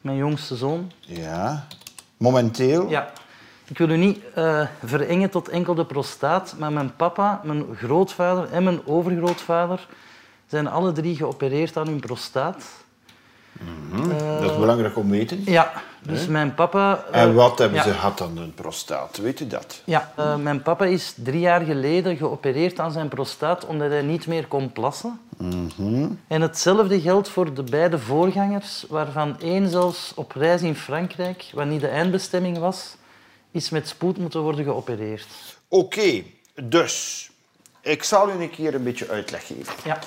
Mijn 0.00 0.16
jongste 0.16 0.56
zoon. 0.56 0.92
Ja. 1.00 1.66
Momenteel? 2.16 2.88
Ja. 2.88 3.12
Ik 3.64 3.78
wil 3.78 3.88
u 3.88 3.96
niet 3.96 4.18
eh, 4.34 4.66
verengen 4.84 5.30
tot 5.30 5.48
enkel 5.48 5.74
de 5.74 5.84
prostaat, 5.84 6.54
maar 6.58 6.72
mijn 6.72 6.96
papa, 6.96 7.40
mijn 7.44 7.76
grootvader 7.76 8.52
en 8.52 8.62
mijn 8.62 8.86
overgrootvader 8.86 9.88
zijn 10.46 10.66
alle 10.66 10.92
drie 10.92 11.16
geopereerd 11.16 11.76
aan 11.76 11.86
hun 11.86 12.00
prostaat. 12.00 12.64
Dat 14.40 14.50
is 14.50 14.56
belangrijk 14.58 14.96
om 14.96 15.04
te 15.04 15.10
weten. 15.10 15.42
Ja, 15.44 15.72
dus 16.02 16.26
mijn 16.26 16.54
papa... 16.54 17.04
eh, 17.12 17.22
En 17.22 17.34
wat 17.34 17.58
hebben 17.58 17.78
ja. 17.78 17.84
ze 17.84 17.90
gehad 17.92 18.20
aan 18.20 18.36
hun 18.38 18.54
prostaat? 18.54 19.16
Weet 19.16 19.40
u 19.40 19.46
dat? 19.46 19.82
Ja, 19.84 20.12
eh, 20.16 20.36
mijn 20.36 20.62
papa 20.62 20.84
is 20.84 21.14
drie 21.16 21.40
jaar 21.40 21.60
geleden 21.60 22.16
geopereerd 22.16 22.78
aan 22.78 22.92
zijn 22.92 23.08
prostaat 23.08 23.66
omdat 23.66 23.90
hij 23.90 24.02
niet 24.02 24.26
meer 24.26 24.46
kon 24.46 24.72
plassen. 24.72 25.20
En 26.28 26.40
hetzelfde 26.40 27.00
geldt 27.00 27.28
voor 27.28 27.54
de 27.54 27.62
beide 27.62 27.98
voorgangers, 27.98 28.84
waarvan 28.88 29.40
één 29.40 29.68
zelfs 29.70 30.12
op 30.14 30.32
reis 30.32 30.62
in 30.62 30.74
Frankrijk, 30.76 31.50
wat 31.54 31.66
niet 31.66 31.80
de 31.80 31.88
eindbestemming 31.88 32.58
was, 32.58 32.96
is 33.50 33.70
met 33.70 33.88
spoed 33.88 34.18
moeten 34.18 34.40
worden 34.40 34.64
geopereerd. 34.64 35.26
Oké, 35.68 36.22
dus 36.62 37.30
ik 37.80 38.02
zal 38.02 38.28
u 38.28 38.32
een 38.32 38.50
keer 38.50 38.74
een 38.74 38.82
beetje 38.82 39.08
uitleg 39.08 39.46
geven. 39.46 39.74
Ja. 39.84 39.98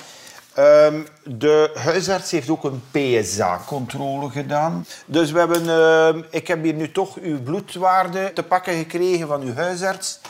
Ehm, 0.56 1.00
de 1.24 1.70
huisarts 1.74 2.30
heeft 2.30 2.48
ook 2.50 2.64
een 2.64 2.82
PSA-controle 2.90 4.30
gedaan. 4.30 4.86
Dus 5.06 5.30
we 5.30 5.38
hebben, 5.38 5.68
ehm, 5.70 6.22
ik 6.30 6.48
heb 6.48 6.62
hier 6.62 6.74
nu 6.74 6.92
toch 6.92 7.16
uw 7.18 7.42
bloedwaarde 7.42 8.30
te 8.34 8.42
pakken 8.42 8.74
gekregen 8.74 9.26
van 9.28 9.42
uw 9.42 9.54
huisarts. 9.54 10.20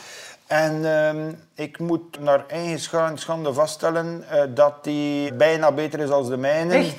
En 0.47 0.85
ehm, 0.97 1.31
ik 1.55 1.79
moet 1.79 2.19
naar 2.19 2.43
eigen 2.47 2.79
scha- 2.79 3.15
schande 3.15 3.53
vaststellen 3.53 4.23
eh, 4.29 4.41
dat 4.49 4.83
die 4.83 5.33
bijna 5.33 5.71
beter 5.71 5.99
is 5.99 6.09
dan 6.09 6.29
de 6.29 6.37
mijne. 6.37 6.73
Echt? 6.73 6.95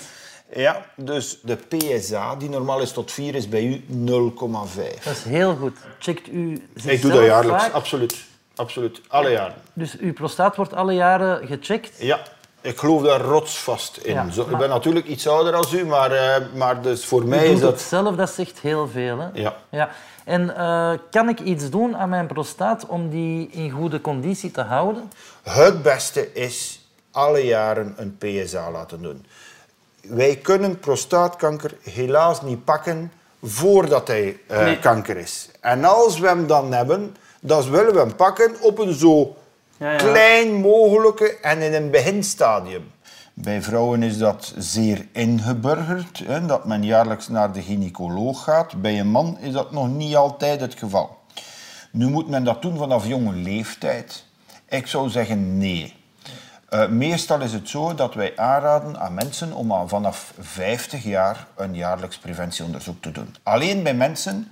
Ja, 0.54 0.84
dus 0.96 1.38
de 1.42 1.56
PSA, 1.56 2.36
die 2.36 2.48
normaal 2.48 2.80
is 2.80 2.92
tot 2.92 3.12
4, 3.12 3.34
is 3.34 3.48
bij 3.48 3.64
u 3.64 3.84
0,5. 3.88 5.04
Dat 5.04 5.12
is 5.16 5.22
heel 5.24 5.56
goed. 5.56 5.76
Checkt 5.98 6.28
u 6.28 6.52
Ik 6.52 6.60
zichzelf 6.74 7.00
doe 7.00 7.10
dat 7.12 7.24
jaarlijks, 7.24 7.62
vaak? 7.62 7.72
absoluut. 7.72 8.16
Absoluut, 8.54 9.00
alle 9.08 9.30
jaren. 9.30 9.54
Dus 9.72 9.96
uw 9.98 10.12
prostaat 10.12 10.56
wordt 10.56 10.74
alle 10.74 10.92
jaren 10.92 11.46
gecheckt? 11.46 11.90
Ja, 11.98 12.20
ik 12.60 12.78
geloof 12.78 13.02
daar 13.02 13.20
rotsvast 13.20 13.96
in. 13.96 14.14
Ja, 14.14 14.30
Zo, 14.30 14.42
ik 14.50 14.56
ben 14.58 14.68
natuurlijk 14.68 15.06
iets 15.06 15.28
ouder 15.28 15.54
als 15.54 15.72
u, 15.72 15.86
maar, 15.86 16.12
eh, 16.12 16.34
maar 16.54 16.82
dus 16.82 17.04
voor 17.04 17.24
mij 17.24 17.46
is 17.50 17.60
dat... 17.60 17.80
zelf, 17.80 18.16
dat 18.16 18.30
zegt 18.30 18.58
heel 18.58 18.88
veel. 18.88 19.18
Hè? 19.18 19.28
Ja. 19.32 19.56
Ja. 19.70 19.88
En 20.24 20.56
eh, 20.56 20.92
kan 21.10 21.28
ik 21.28 21.40
iets 21.40 21.70
doen 21.70 21.96
aan 21.96 22.08
mijn 22.08 22.26
prostaat 22.26 22.86
om 22.86 23.08
die 23.08 23.48
in 23.50 23.70
goede 23.70 24.00
conditie 24.00 24.50
te 24.50 24.62
houden? 24.62 25.12
Het 25.42 25.82
beste 25.82 26.32
is 26.32 26.80
alle 27.10 27.44
jaren 27.46 27.94
een 27.96 28.18
PSA 28.18 28.70
laten 28.70 29.02
doen. 29.02 29.26
Wij 30.02 30.36
kunnen 30.36 30.78
prostaatkanker 30.78 31.74
helaas 31.82 32.42
niet 32.42 32.64
pakken 32.64 33.12
voordat 33.42 34.08
hij 34.08 34.38
eh, 34.46 34.62
Nee. 34.62 34.78
kanker 34.78 35.16
is. 35.16 35.48
En 35.60 35.84
als 35.84 36.18
we 36.18 36.26
hem 36.26 36.46
dan 36.46 36.72
hebben, 36.72 37.16
dan 37.40 37.70
willen 37.70 37.92
we 37.92 37.98
hem 37.98 38.16
pakken 38.16 38.54
op 38.60 38.78
een 38.78 38.94
zo 38.94 39.36
Klein 39.78 40.54
mogelijke 40.54 41.38
en 41.42 41.62
in 41.62 41.74
een 41.74 41.90
beginstadium. 41.90 42.90
Bij 43.34 43.62
vrouwen 43.62 44.02
is 44.02 44.18
dat 44.18 44.54
zeer 44.56 45.06
ingeburgerd, 45.12 46.22
hè, 46.26 46.46
dat 46.46 46.64
men 46.64 46.84
jaarlijks 46.84 47.28
naar 47.28 47.52
de 47.52 47.62
gynaecoloog 47.62 48.44
gaat. 48.44 48.80
Bij 48.80 49.00
een 49.00 49.10
man 49.10 49.38
is 49.40 49.52
dat 49.52 49.72
nog 49.72 49.88
niet 49.88 50.16
altijd 50.16 50.60
het 50.60 50.74
geval. 50.74 51.18
Nu 51.90 52.08
moet 52.08 52.28
men 52.28 52.44
dat 52.44 52.62
doen 52.62 52.76
vanaf 52.76 53.06
jonge 53.06 53.32
leeftijd. 53.32 54.24
Ik 54.68 54.86
zou 54.86 55.08
zeggen 55.08 55.58
nee. 55.58 55.94
Eh, 56.68 56.88
meestal 56.88 57.40
is 57.40 57.52
het 57.52 57.68
zo 57.68 57.94
dat 57.94 58.14
wij 58.14 58.32
aanraden 58.36 59.00
aan 59.00 59.14
mensen 59.14 59.52
om 59.52 59.72
al 59.72 59.88
vanaf 59.88 60.32
50 60.38 61.04
jaar 61.04 61.46
een 61.56 61.74
jaarlijks 61.74 62.18
preventieonderzoek 62.18 63.02
te 63.02 63.12
doen. 63.12 63.34
Alleen 63.42 63.82
bij 63.82 63.94
mensen 63.94 64.48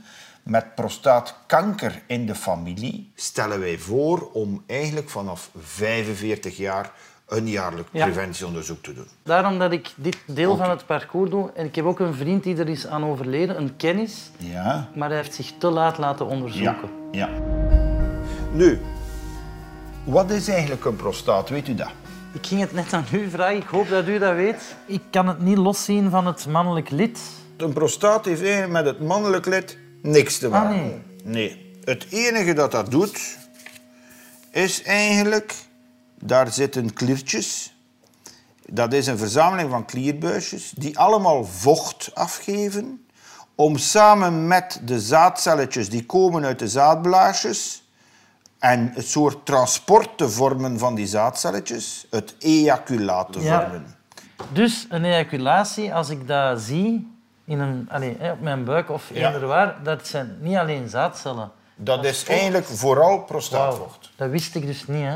met 0.47 0.75
prostaatkanker 0.75 2.03
in 2.07 2.27
de 2.27 2.35
familie 2.35 3.11
stellen 3.15 3.61
wij 3.61 3.79
voor 3.79 4.31
om 4.33 4.63
eigenlijk 4.67 5.11
vanaf 5.11 5.51
45 5.59 6.57
jaar 6.57 6.91
een 7.29 7.49
jaarlijks 7.49 7.89
Ja. 7.93 8.05
preventieonderzoek 8.05 8.83
te 8.83 8.95
doen. 8.95 9.07
Daarom 9.23 9.59
dat 9.59 9.73
ik 9.73 9.93
dit 9.97 10.19
deel 10.27 10.57
van 10.57 10.71
het 10.71 10.87
parcours 10.87 11.31
doe. 11.31 11.51
En 11.55 11.65
ik 11.67 11.75
heb 11.75 11.85
ook 11.85 11.99
een 12.01 12.15
vriend 12.15 12.43
die 12.43 12.57
er 12.57 12.69
is 12.69 12.87
aan 12.87 13.05
overleden, 13.05 13.59
een 13.59 13.77
kennis. 13.77 14.31
Ja? 14.37 14.89
Maar 14.95 15.09
hij 15.09 15.17
heeft 15.17 15.35
zich 15.35 15.53
te 15.59 15.67
laat 15.71 15.99
laten 15.99 16.27
Ja. 16.27 16.33
onderzoeken. 16.33 16.91
ja. 17.13 17.29
Nu, 18.53 18.81
wat 20.05 20.31
is 20.31 20.49
eigenlijk 20.49 20.85
een 20.85 20.97
prostaat? 20.97 21.49
Weet 21.49 21.69
u 21.69 21.75
dat? 21.75 21.91
Ik 22.33 22.47
ging 22.47 22.61
het 22.61 22.73
net 22.73 22.93
aan 22.93 23.05
u 23.13 23.31
vragen. 23.31 23.57
Ik 23.57 23.67
hoop 23.67 23.89
dat 23.89 24.09
u 24.09 24.19
dat 24.19 24.35
weet. 24.35 24.77
Ik 24.87 25.03
kan 25.11 25.29
het 25.29 25.41
niet 25.41 25.57
loszien 25.59 26.11
van 26.11 26.27
het 26.27 26.47
mannelijk 26.47 26.91
lid. 26.91 27.21
Een 27.57 27.73
prostaat 27.73 28.25
heeft 28.25 28.43
eigenlijk 28.43 28.73
met 28.73 28.85
het 28.85 29.01
mannelijk 29.01 29.47
lid 29.47 29.79
niks 30.07 30.39
te 30.39 30.49
maken. 30.49 30.69
Ah, 30.77 30.83
nee. 30.83 31.01
Nee. 31.25 31.71
Het 31.85 32.07
enige 32.11 32.53
dat 32.53 32.71
dat 32.73 32.91
doet, 32.91 33.37
is 34.51 34.83
eigenlijk... 34.83 35.55
Daar 36.19 36.53
zitten 36.53 36.93
kliertjes. 36.93 37.75
Dat 38.67 38.93
is 38.93 39.07
een 39.07 39.19
verzameling 39.19 39.71
van 39.71 39.85
klierbuisjes 39.85 40.73
die 40.77 40.99
allemaal 40.99 41.45
vocht 41.45 42.11
afgeven 42.15 43.07
om 43.55 43.77
samen 43.79 44.47
met 44.47 44.81
de 44.85 45.01
zaadcelletjes 45.01 45.89
die 45.91 46.07
komen 46.07 46.45
uit 46.45 46.59
de 46.59 46.69
zaadblaasjes 46.69 47.83
en 48.59 48.91
het 48.95 49.09
soort 49.09 49.47
transport 49.47 50.19
te 50.19 50.29
vormen 50.29 50.79
van 50.79 50.95
die 50.95 51.07
zaadcelletjes, 51.07 52.07
het 52.11 52.35
ejaculaat 52.39 53.33
te 53.33 53.41
Ja. 53.41 53.61
vormen. 53.61 53.95
Dus 54.53 54.87
een 54.89 55.05
ejaculatie, 55.05 55.95
als 55.95 56.09
ik 56.09 56.27
dat 56.27 56.61
zie 56.61 57.16
in 57.47 57.61
een, 57.61 57.89
allee, 57.91 58.17
hè, 58.19 58.33
op 58.33 58.41
mijn 58.41 58.65
buik 58.65 58.91
of 58.91 59.11
eender 59.15 59.47
waar, 59.47 59.77
dat 59.83 60.07
zijn 60.07 60.37
niet 60.41 60.57
alleen 60.57 60.89
zaadcellen. 60.89 61.51
Dat 61.77 62.05
is 62.05 62.25
eigenlijk 62.25 62.67
vooral 62.67 63.19
prostaatvocht. 63.19 64.11
Dat 64.17 64.31
wist 64.31 64.55
ik 64.55 64.67
dus 64.67 64.87
niet. 64.87 65.03
Hè. 65.05 65.15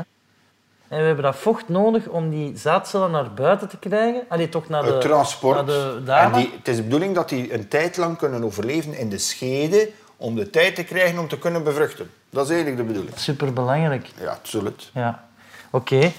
En 0.87 0.99
we 0.99 1.05
hebben 1.05 1.23
dat 1.23 1.35
vocht 1.35 1.69
nodig 1.69 2.07
om 2.07 2.29
die 2.29 2.57
zaadcellen 2.57 3.11
naar 3.11 3.33
buiten 3.33 3.67
te 3.69 3.77
krijgen. 3.77 4.21
Allee, 4.29 4.49
toch 4.49 4.69
naar 4.69 4.83
de, 4.83 4.91
Het 4.91 5.01
transport. 5.01 5.55
naar 5.55 5.65
de 6.05 6.11
en 6.11 6.31
die, 6.33 6.51
het 6.57 6.67
is 6.67 6.75
de 6.75 6.83
bedoeling 6.83 7.15
dat 7.15 7.29
die 7.29 7.53
een 7.53 7.67
tijd 7.67 7.97
lang 7.97 8.17
kunnen 8.17 8.43
overleven 8.43 8.97
in 8.97 9.09
de 9.09 9.17
schede 9.17 9.89
om 10.17 10.35
de 10.35 10.49
tijd 10.49 10.75
te 10.75 10.83
krijgen 10.83 11.19
om 11.19 11.27
te 11.27 11.37
kunnen 11.37 11.63
bevruchten. 11.63 12.11
Dat 12.29 12.43
is 12.45 12.51
eigenlijk 12.51 12.81
de 12.81 12.87
bedoeling. 12.87 13.17
Superbelangrijk. 13.17 14.07
Ja, 14.19 14.31
absoluut. 14.31 14.89
Ja. 14.93 15.27
Oké. 15.69 16.11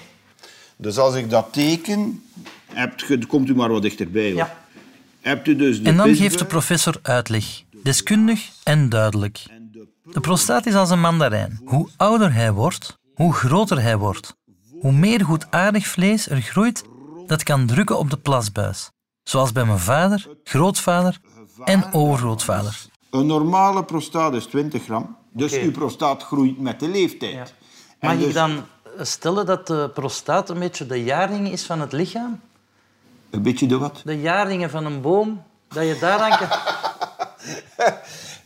Dus 0.75 0.97
als 0.97 1.15
ik 1.15 1.29
dat 1.29 1.47
teken, 1.51 2.23
hebt, 2.73 3.03
ge- 3.03 3.25
komt 3.27 3.49
u 3.49 3.55
maar 3.55 3.69
wat 3.71 3.81
dichterbij. 3.81 4.27
Hoor. 4.27 4.35
Ja. 4.35 4.55
Hebt 5.23 5.47
u 5.47 5.55
dus 5.55 5.81
de 5.81 5.89
En 5.89 5.97
dan 5.97 6.15
geeft 6.15 6.39
de 6.39 6.45
professor 6.45 6.99
uitleg. 7.01 7.63
Deskundig 7.83 8.49
en 8.63 8.89
duidelijk. 8.89 9.45
De 10.03 10.19
prostaat 10.19 10.65
is 10.65 10.75
als 10.75 10.89
een 10.89 10.99
mandarijn. 10.99 11.61
Hoe 11.65 11.89
ouder 11.97 12.33
hij 12.33 12.51
wordt, 12.51 12.97
hoe 13.13 13.33
groter 13.33 13.81
hij 13.81 13.97
wordt. 13.97 14.35
Hoe 14.79 14.91
meer 14.91 15.25
goedaardig 15.25 15.87
vlees 15.87 16.29
er 16.29 16.41
groeit, 16.41 16.83
dat 17.27 17.43
kan 17.43 17.65
drukken 17.65 17.97
op 17.97 18.09
de 18.09 18.17
plasbuis. 18.17 18.89
Zoals 19.23 19.51
bij 19.51 19.65
mijn 19.65 19.79
vader, 19.79 20.27
grootvader 20.43 21.19
en 21.63 21.93
overgrootvader. 21.93 22.85
Een 23.09 23.25
normale 23.25 23.83
prostaat 23.83 24.33
is 24.33 24.45
20 24.45 24.83
gram. 24.83 25.17
Dus 25.33 25.53
uw 25.53 25.71
prostaat 25.71 26.23
groeit 26.23 26.59
met 26.59 26.79
de 26.79 26.87
leeftijd. 26.87 27.53
Mag 27.99 28.17
dus- 28.17 28.27
ik 28.27 28.33
dan 28.33 28.65
stellen 28.99 29.45
dat 29.45 29.67
de 29.67 29.89
prostaat 29.93 30.49
een 30.49 30.59
beetje 30.59 30.85
de 30.85 31.03
jaarring 31.03 31.51
is 31.51 31.63
van 31.63 31.79
het 31.79 31.91
lichaam? 31.91 32.39
Een 33.33 33.41
beetje 33.41 33.67
de 33.67 33.77
wat? 33.77 34.01
De 34.05 34.21
jaarringen 34.21 34.69
van 34.69 34.85
een 34.85 35.01
boom, 35.01 35.43
dat 35.67 35.87
je 35.87 35.97
daaraan 35.99 36.37
kan... 36.37 36.47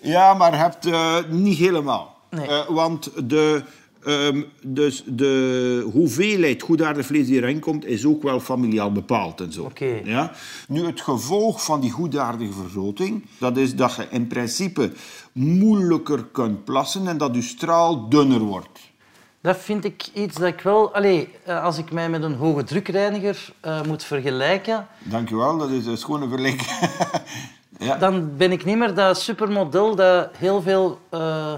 Ja, 0.01 0.33
maar 0.33 0.59
hebt 0.59 0.85
eh, 0.85 1.17
niet 1.29 1.57
helemaal. 1.57 2.15
Nee. 2.29 2.47
Eh, 2.47 2.67
want 2.67 3.29
de, 3.29 3.63
ehm, 4.03 4.41
dus 4.61 5.03
de 5.05 5.89
hoeveelheid 5.93 6.61
goedaardig 6.61 7.05
vlees 7.05 7.25
die 7.25 7.41
erin 7.41 7.59
komt, 7.59 7.85
is 7.85 8.05
ook 8.05 8.23
wel 8.23 8.39
familiaal 8.39 8.91
bepaald 8.91 9.41
en 9.41 9.53
zo. 9.53 9.63
Oké. 9.63 10.01
Ja? 10.03 10.31
Nu, 10.67 10.85
het 10.85 11.01
gevolg 11.01 11.63
van 11.63 11.81
die 11.81 11.91
goedaardige 11.91 12.53
vergroting, 12.53 13.25
dat 13.37 13.57
is 13.57 13.75
dat 13.75 13.95
je 13.95 14.07
in 14.09 14.27
principe 14.27 14.91
moeilijker 15.31 16.25
kunt 16.25 16.63
plassen 16.63 17.07
en 17.07 17.17
dat 17.17 17.35
je 17.35 17.41
straal 17.41 18.09
dunner 18.09 18.39
wordt. 18.39 18.79
Dat 19.41 19.57
vind 19.57 19.83
ik 19.83 20.07
iets 20.13 20.35
dat 20.35 20.47
ik 20.47 20.61
wel... 20.61 20.93
Allee, 20.93 21.29
eh, 21.43 21.63
als 21.63 21.77
ik 21.77 21.91
mij 21.91 22.09
met 22.09 22.23
een 22.23 22.35
hoge 22.35 22.63
drukreiniger 22.63 23.49
eh, 23.59 23.81
moet 23.81 24.03
vergelijken, 24.03 24.87
Dank 25.03 25.29
u 25.29 25.35
wel, 25.35 25.57
dat 25.57 25.69
is 25.69 25.85
een 25.85 25.97
schone 25.97 26.27
vergelijking. 26.27 26.69
ja. 27.87 27.97
dan 27.97 28.37
ben 28.37 28.51
ik 28.51 28.65
niet 28.65 28.77
meer 28.77 28.93
dat 28.93 29.19
supermodel 29.19 29.95
dat 29.95 30.29
heel 30.37 30.61
veel 30.61 30.99
eh, 31.09 31.53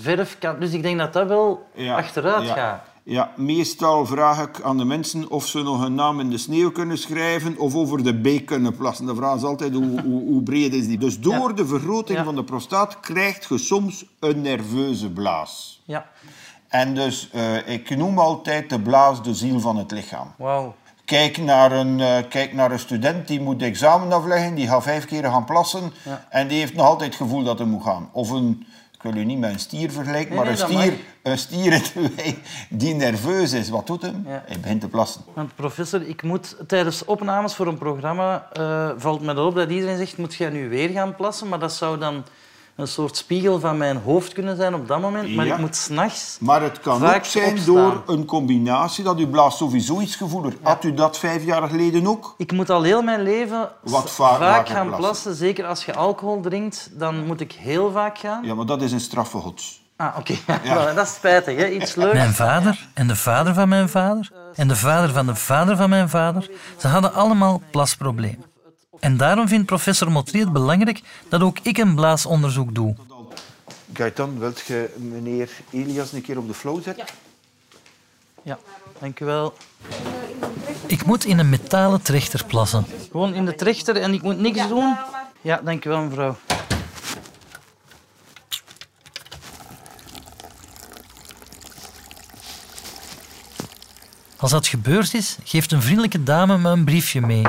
verf 0.00 0.38
kan. 0.38 0.60
Dus 0.60 0.72
ik 0.72 0.82
denk 0.82 0.98
dat 0.98 1.12
dat 1.12 1.28
wel 1.28 1.66
Ja, 1.74 1.96
achteruit 1.96 2.46
ja. 2.46 2.54
gaat. 2.54 2.84
Ja, 3.06 3.32
meestal 3.36 4.06
vraag 4.06 4.42
ik 4.42 4.60
aan 4.62 4.76
de 4.76 4.84
mensen 4.84 5.30
of 5.30 5.46
ze 5.46 5.62
nog 5.62 5.84
een 5.84 5.94
naam 5.94 6.20
in 6.20 6.30
de 6.30 6.38
sneeuw 6.38 6.70
kunnen 6.70 6.98
schrijven 6.98 7.58
of 7.58 7.74
over 7.74 8.02
de 8.02 8.14
beek 8.14 8.46
kunnen 8.46 8.76
plassen. 8.76 9.06
De 9.06 9.14
vraag 9.14 9.36
is 9.36 9.42
altijd 9.42 9.74
hoe, 9.74 10.00
hoe, 10.00 10.22
hoe 10.22 10.42
breed 10.42 10.74
is 10.74 10.86
die. 10.86 10.98
Dus 10.98 11.20
door 11.20 11.54
de 11.54 11.66
vergroting 11.66 12.24
van 12.24 12.34
de 12.34 12.44
prostaat 12.44 13.00
krijg 13.00 13.48
je 13.48 13.58
soms 13.58 14.04
een 14.20 14.40
nerveuze 14.40 15.10
blaas. 15.10 15.82
Ja, 15.84 16.06
En 16.74 16.94
dus, 16.94 17.28
eh, 17.32 17.68
ik 17.68 17.96
noem 17.96 18.18
altijd 18.18 18.70
de 18.70 18.80
blaas 18.80 19.22
de 19.22 19.34
ziel 19.34 19.60
van 19.60 19.76
het 19.76 19.90
lichaam. 19.90 20.34
Kijk 21.04 21.36
naar, 21.38 21.72
een, 21.72 22.00
eh, 22.00 22.16
kijk 22.28 22.52
naar 22.52 22.70
een 22.72 22.78
student 22.78 23.28
die 23.28 23.40
moet 23.40 23.62
examen 23.62 24.12
afleggen, 24.12 24.54
die 24.54 24.68
gaat 24.68 24.82
vijf 24.82 25.04
keer 25.04 25.24
gaan 25.24 25.44
plassen 25.44 25.92
Ja. 26.02 26.24
en 26.28 26.48
die 26.48 26.58
heeft 26.58 26.74
nog 26.74 26.86
altijd 26.86 27.08
het 27.12 27.22
gevoel 27.22 27.42
dat 27.42 27.58
hij 27.58 27.66
moet 27.66 27.82
gaan. 27.82 28.08
Of 28.12 28.30
een, 28.30 28.66
ik 28.92 29.02
wil 29.02 29.16
u 29.16 29.24
niet 29.24 29.38
met 29.38 29.52
een 29.52 29.58
stier 29.58 29.90
vergelijken, 29.90 30.34
Nee, 30.34 30.44
maar 30.44 30.44
nee, 30.44 30.52
een 30.62 30.68
stier, 30.68 30.98
een 31.22 31.38
stier 31.38 31.72
in 31.72 31.82
de 32.02 32.10
wei 32.16 32.38
die 32.68 32.94
nerveus 32.94 33.52
is, 33.52 33.68
wat 33.68 33.86
doet 33.86 34.02
hem? 34.02 34.24
Ja. 34.26 34.42
Hij 34.46 34.60
begint 34.60 34.80
te 34.80 34.88
plassen. 34.88 35.20
Want 35.34 35.54
professor, 35.54 36.08
ik 36.08 36.22
moet 36.22 36.56
tijdens 36.66 37.04
opnames 37.04 37.54
voor 37.54 37.66
een 37.66 37.78
programma 37.78 38.48
eh, 38.52 38.90
valt 38.96 39.20
me 39.22 39.32
erop 39.32 39.54
dat 39.54 39.70
iedereen 39.70 39.98
zegt 39.98 40.18
moet 40.18 40.34
jij 40.34 40.50
nu 40.50 40.68
weer 40.68 40.88
gaan 40.88 41.14
plassen, 41.14 41.48
maar 41.48 41.58
dat 41.58 41.72
zou 41.72 41.98
dan 41.98 42.24
een 42.76 42.88
soort 42.88 43.16
spiegel 43.16 43.60
van 43.60 43.76
mijn 43.76 43.96
hoofd 43.96 44.32
kunnen 44.32 44.56
zijn 44.56 44.74
op 44.74 44.88
dat 44.88 45.00
moment. 45.00 45.34
Maar 45.34 45.46
Ja. 45.46 45.54
ik 45.54 45.60
moet 45.60 45.76
s'nachts... 45.76 46.36
Maar 46.40 46.62
het 46.62 46.80
kan 46.80 46.98
Vaak 47.00 47.16
ook 47.16 47.24
zijn 47.24 47.50
opstaan. 47.50 47.74
door 47.74 48.02
een 48.06 48.24
combinatie 48.24 49.04
dat 49.04 49.18
uw 49.18 49.28
blaas 49.28 49.56
sowieso 49.56 50.00
iets 50.00 50.16
gevoeliger. 50.16 50.58
Had 50.62 50.84
u 50.84 50.94
dat 50.94 51.18
vijf 51.18 51.44
jaar 51.44 51.68
geleden 51.68 52.06
ook? 52.06 52.34
Ik 52.38 52.52
moet 52.52 52.70
al 52.70 52.82
heel 52.82 53.02
mijn 53.02 53.22
leven 53.22 53.68
Wat 53.82 54.10
vaak 54.10 54.68
gaan 54.68 54.86
plassen. 54.86 54.96
plassen. 54.96 55.34
Zeker 55.34 55.66
als 55.66 55.84
je 55.84 55.94
alcohol 55.94 56.40
drinkt, 56.40 56.90
dan 56.92 57.26
moet 57.26 57.40
ik 57.40 57.52
heel 57.52 57.90
vaak 57.92 58.18
gaan. 58.18 58.44
Ja, 58.44 58.54
maar 58.54 58.66
dat 58.66 58.82
is 58.82 58.92
een 58.92 59.00
straffe 59.00 59.38
gods. 59.38 59.82
Ah, 59.96 60.16
oké. 60.18 60.34
dat 60.94 61.06
is 61.06 61.14
spijtig, 61.14 61.56
hè? 61.56 61.68
Iets 61.68 61.94
leuks. 61.94 62.12
Mijn 62.14 62.32
vader 62.34 62.88
en 62.94 63.06
de 63.06 63.16
vader 63.16 63.54
van 63.54 63.68
mijn 63.68 63.88
vader 63.88 64.30
en 64.54 64.68
de 64.68 64.76
vader 64.76 65.10
van 65.12 65.26
de 65.26 65.34
vader 65.34 65.76
van 65.76 65.88
mijn 65.88 66.08
vader, 66.08 66.50
ze 66.78 66.88
hadden 66.88 67.14
allemaal 67.14 67.62
plasproblemen. 67.70 68.44
En 69.04 69.16
daarom 69.16 69.48
vindt 69.48 69.66
professor 69.66 70.10
Motri 70.10 70.40
het 70.40 70.52
belangrijk 70.52 71.00
dat 71.28 71.40
ook 71.40 71.58
ik 71.62 71.78
een 71.78 71.94
blaasonderzoek 71.94 72.74
doe. 72.74 72.94
Gaetan, 73.92 74.38
wilt 74.38 74.60
je 74.60 74.94
meneer 74.96 75.50
Elias 75.70 76.12
een 76.12 76.22
keer 76.22 76.38
op 76.38 76.46
de 76.46 76.54
flow 76.54 76.82
zetten? 76.82 77.04
Ja, 78.42 78.58
dank 78.98 79.20
u 79.20 79.24
wel. 79.24 79.56
Ik 80.86 81.04
moet 81.06 81.24
in 81.24 81.38
een 81.38 81.48
metalen 81.48 82.02
trechter 82.02 82.44
plassen. 82.44 82.86
Gewoon 83.10 83.34
in 83.34 83.44
de 83.44 83.54
trechter 83.54 83.96
en 83.96 84.12
ik 84.12 84.22
moet 84.22 84.38
niks 84.38 84.68
doen. 84.68 84.96
Ja, 85.40 85.60
dankjewel 85.64 86.00
mevrouw. 86.02 86.36
Als 94.36 94.50
dat 94.50 94.66
gebeurd 94.66 95.14
is, 95.14 95.36
geeft 95.44 95.72
een 95.72 95.82
vriendelijke 95.82 96.22
dame 96.22 96.58
me 96.58 96.70
een 96.70 96.84
briefje 96.84 97.20
mee. 97.20 97.42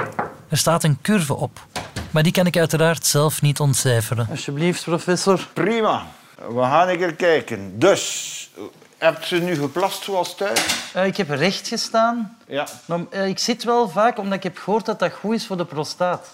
Er 0.50 0.58
staat 0.58 0.84
een 0.84 0.98
curve 1.02 1.34
op. 1.34 1.66
Maar 2.12 2.24
die 2.24 2.32
kan 2.32 2.46
ik 2.46 2.58
uiteraard 2.58 3.06
zelf 3.06 3.42
niet 3.42 3.60
ontcijferen. 3.60 4.28
Alsjeblieft, 4.30 4.84
professor. 4.84 5.48
Prima. 5.54 6.06
We 6.50 6.62
gaan 6.62 6.90
een 6.90 6.98
keer 6.98 7.16
kijken. 7.16 7.80
Dus, 7.80 8.50
hebt 8.98 9.26
ze 9.28 9.36
nu 9.36 9.56
geplast 9.56 10.04
zoals 10.04 10.36
thuis? 10.36 10.66
Eh, 10.94 11.06
ik 11.06 11.18
heb 11.18 11.30
recht 11.30 11.68
gestaan. 11.68 12.38
Ja. 12.48 12.68
Maar, 12.86 13.00
eh, 13.10 13.28
ik 13.28 13.40
zit 13.40 13.64
wel 13.64 13.90
vaak 13.90 14.18
omdat 14.18 14.34
ik 14.38 14.44
heb 14.44 14.58
gehoord 14.58 14.86
dat 14.86 15.00
dat 15.00 15.12
goed 15.14 15.36
is 15.36 15.46
voor 15.46 15.58
de 15.58 15.66
prostaat. 15.66 16.28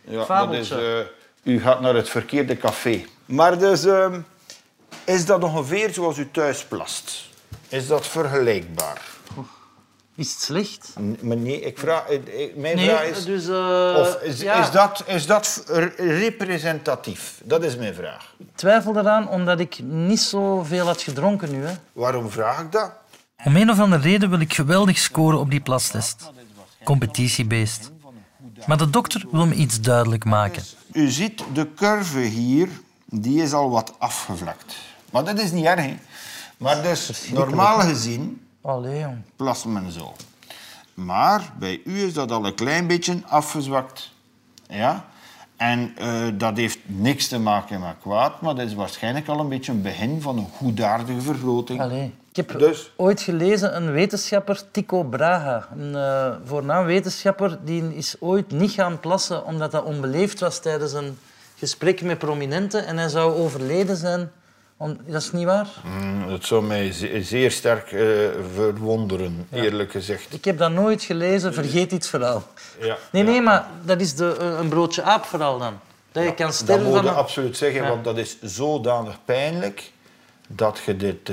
Ja, 0.00 0.10
dat 0.12 0.20
is, 0.20 0.26
Fabeltje. 0.26 1.06
eh, 1.44 1.52
u 1.52 1.60
gaat 1.60 1.80
naar 1.80 1.94
het 1.94 2.08
verkeerde 2.08 2.56
café. 2.56 3.04
Maar 3.24 3.58
dus, 3.58 3.84
ehm, 3.84 4.20
is 5.04 5.26
dat 5.26 5.42
ongeveer 5.42 5.92
zoals 5.92 6.18
u 6.18 6.30
thuis 6.30 6.64
plast? 6.64 7.26
Is 7.68 7.86
dat 7.86 8.06
vergelijkbaar? 8.06 9.00
Is 10.18 10.32
het 10.32 10.40
slecht? 10.42 10.92
N- 11.00 11.18
Maar 11.22 11.36
nee, 11.36 11.60
ik 11.60 11.78
vraag, 11.78 12.06
eh, 12.08 12.14
eh, 12.44 12.56
mijn 12.56 12.76
Nee, 12.76 12.88
vraag 12.88 13.02
is... 13.02 13.24
dus... 13.24 13.48
eh, 13.48 13.96
Of 14.00 14.22
is, 14.22 14.40
ja, 14.40 14.54
is, 14.64 14.70
dat, 14.70 15.02
is 15.06 15.26
dat 15.26 15.64
representatief? 15.96 17.40
Dat 17.44 17.64
is 17.64 17.76
mijn 17.76 17.94
vraag. 17.94 18.34
Ik 18.38 18.46
twijfel 18.54 18.96
eraan 18.96 19.28
omdat 19.28 19.60
ik 19.60 19.78
niet 19.82 20.20
zoveel 20.20 20.86
had 20.86 21.02
gedronken 21.02 21.50
nu. 21.50 21.64
Hè. 21.66 21.74
Waarom 21.92 22.30
vraag 22.30 22.60
ik 22.60 22.72
dat? 22.72 22.90
Om 23.44 23.56
een 23.56 23.70
of 23.70 23.80
andere 23.80 24.02
reden 24.02 24.30
wil 24.30 24.40
ik 24.40 24.54
geweldig 24.54 24.98
scoren 24.98 25.38
op 25.38 25.50
die 25.50 25.60
plastest. 25.60 26.30
Competitiebeest. 26.84 27.90
Maar 28.66 28.76
de 28.78 28.90
dokter 28.90 29.24
wil 29.30 29.46
me 29.46 29.54
iets 29.54 29.80
duidelijk 29.80 30.24
maken. 30.24 30.62
U 30.92 31.10
ziet 31.10 31.42
de 31.52 31.74
curve 31.74 32.18
hier, 32.18 32.68
die 33.04 33.42
is 33.42 33.52
al 33.52 33.70
wat 33.70 33.92
afgevlakt. 33.98 34.74
Maar 35.10 35.24
dat 35.24 35.38
is 35.38 35.50
niet 35.50 35.64
erg. 35.64 35.80
hè. 35.80 35.96
Maar 36.56 36.82
dus, 36.82 37.22
normaal 37.32 37.78
gezien 37.80 38.47
Allee, 38.68 38.98
jong. 39.00 39.64
men 39.74 39.92
zo. 39.92 40.14
Maar 40.94 41.52
bij 41.58 41.80
u 41.84 42.02
is 42.02 42.12
dat 42.12 42.30
al 42.30 42.46
een 42.46 42.54
klein 42.54 42.86
beetje 42.86 43.20
afgezwakt. 43.26 44.12
Ja? 44.68 45.04
En 45.56 45.92
eh, 45.96 46.26
dat 46.34 46.56
heeft 46.56 46.78
niks 46.86 47.28
te 47.28 47.38
maken 47.38 47.80
met 47.80 47.94
kwaad, 48.00 48.40
maar 48.40 48.54
dat 48.54 48.66
is 48.66 48.74
waarschijnlijk 48.74 49.28
al 49.28 49.40
een 49.40 49.48
beetje 49.48 49.72
een 49.72 49.82
begin 49.82 50.22
van 50.22 50.38
een 50.38 50.48
goedaardige 50.56 51.20
vergroting. 51.20 51.80
Allee. 51.80 52.14
Ik 52.30 52.36
heb 52.36 52.58
Dus? 52.58 52.92
ooit 52.96 53.20
gelezen, 53.20 53.76
een 53.76 53.92
wetenschapper, 53.92 54.70
Tycho 54.70 55.02
Brahe, 55.02 55.64
een 55.76 55.94
eh, 55.94 56.34
voornaam 56.44 56.84
wetenschapper, 56.84 57.58
die 57.64 57.96
is 57.96 58.16
ooit 58.20 58.50
niet 58.50 58.70
gaan 58.70 59.00
plassen 59.00 59.44
omdat 59.44 59.70
dat 59.70 59.84
onbeleefd 59.84 60.40
was 60.40 60.60
tijdens 60.60 60.92
een 60.92 61.18
gesprek 61.56 62.02
met 62.02 62.18
prominenten 62.18 62.86
en 62.86 62.98
hij 62.98 63.08
zou 63.08 63.34
overleden 63.34 63.96
zijn. 63.96 64.30
Om, 64.80 64.96
dat 65.06 65.22
is 65.22 65.32
niet 65.32 65.44
waar? 65.44 65.68
Mm, 65.84 66.28
Het 66.28 66.44
zou 66.46 66.62
mij 66.64 66.92
ze- 66.92 67.22
zeer 67.22 67.50
sterk 67.50 67.92
eh, 67.92 68.06
verwonderen, 68.54 69.46
eerlijk 69.52 69.90
gezegd. 69.90 70.32
Ik 70.34 70.44
heb 70.44 70.58
dat 70.58 70.70
nooit 70.70 71.02
gelezen, 71.02 71.54
vergeet 71.54 71.90
dit 71.90 72.06
verhaal. 72.08 72.42
Ja. 72.80 72.96
Nee, 73.12 73.22
nee, 73.22 73.40
maar 73.40 73.66
dat 73.82 74.00
is 74.00 74.14
de, 74.14 74.36
eh, 74.40 74.58
een 74.58 74.68
broodje 74.68 75.02
aap 75.02 75.24
verhaal 75.24 75.58
dan. 75.58 75.78
Dat 76.12 76.24
je 76.24 76.34
kan 76.34 76.46
Dat 76.46 76.54
sterven 76.54 76.86
moet 76.86 77.02
je 77.02 77.08
een... 77.08 77.14
absoluut 77.14 77.56
zeggen, 77.56 77.88
want 77.88 78.04
dat 78.04 78.16
is 78.18 78.36
zodanig 78.42 79.18
pijnlijk 79.24 79.92
dat 80.48 80.80
je 80.86 80.96
dit... 80.96 81.30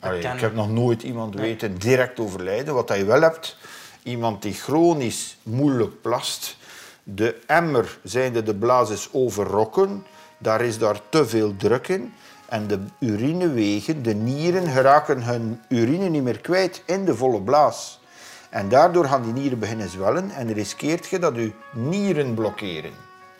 allee, 0.00 0.20
kan 0.22 0.34
ik 0.34 0.40
heb 0.40 0.54
nog 0.54 0.70
nooit 0.70 1.02
iemand 1.02 1.34
weten 1.34 1.78
direct 1.78 2.20
overlijden. 2.20 2.74
Wat 2.74 2.92
je 2.96 3.04
wel 3.04 3.20
hebt, 3.22 3.56
iemand 4.02 4.42
die 4.42 4.54
chronisch 4.54 5.36
moeilijk 5.42 6.00
plast, 6.02 6.56
de 7.02 7.36
emmer, 7.46 7.98
zijnde 8.02 8.42
de 8.42 8.54
blaas, 8.54 8.90
is 8.90 9.08
overrokken, 9.12 10.04
daar 10.38 10.60
is 10.60 10.78
daar 10.78 11.00
te 11.08 11.26
veel 11.26 11.56
druk 11.56 11.88
in. 11.88 12.12
En 12.46 12.66
de 12.66 12.80
urinewegen, 12.98 14.02
de 14.02 14.14
nieren, 14.14 14.68
geraken 14.68 15.22
hun 15.22 15.60
urine 15.68 16.08
niet 16.08 16.22
meer 16.22 16.40
kwijt 16.40 16.82
in 16.86 17.04
de 17.04 17.14
volle 17.14 17.40
blaas. 17.40 18.00
En 18.50 18.68
daardoor 18.68 19.04
gaan 19.04 19.22
die 19.22 19.32
nieren 19.32 19.58
beginnen 19.58 19.88
zwellen 19.88 20.30
en 20.30 20.52
riskeert 20.52 21.06
je 21.06 21.18
dat 21.18 21.36
je 21.36 21.52
nieren 21.72 22.34
blokkeren. 22.34 22.92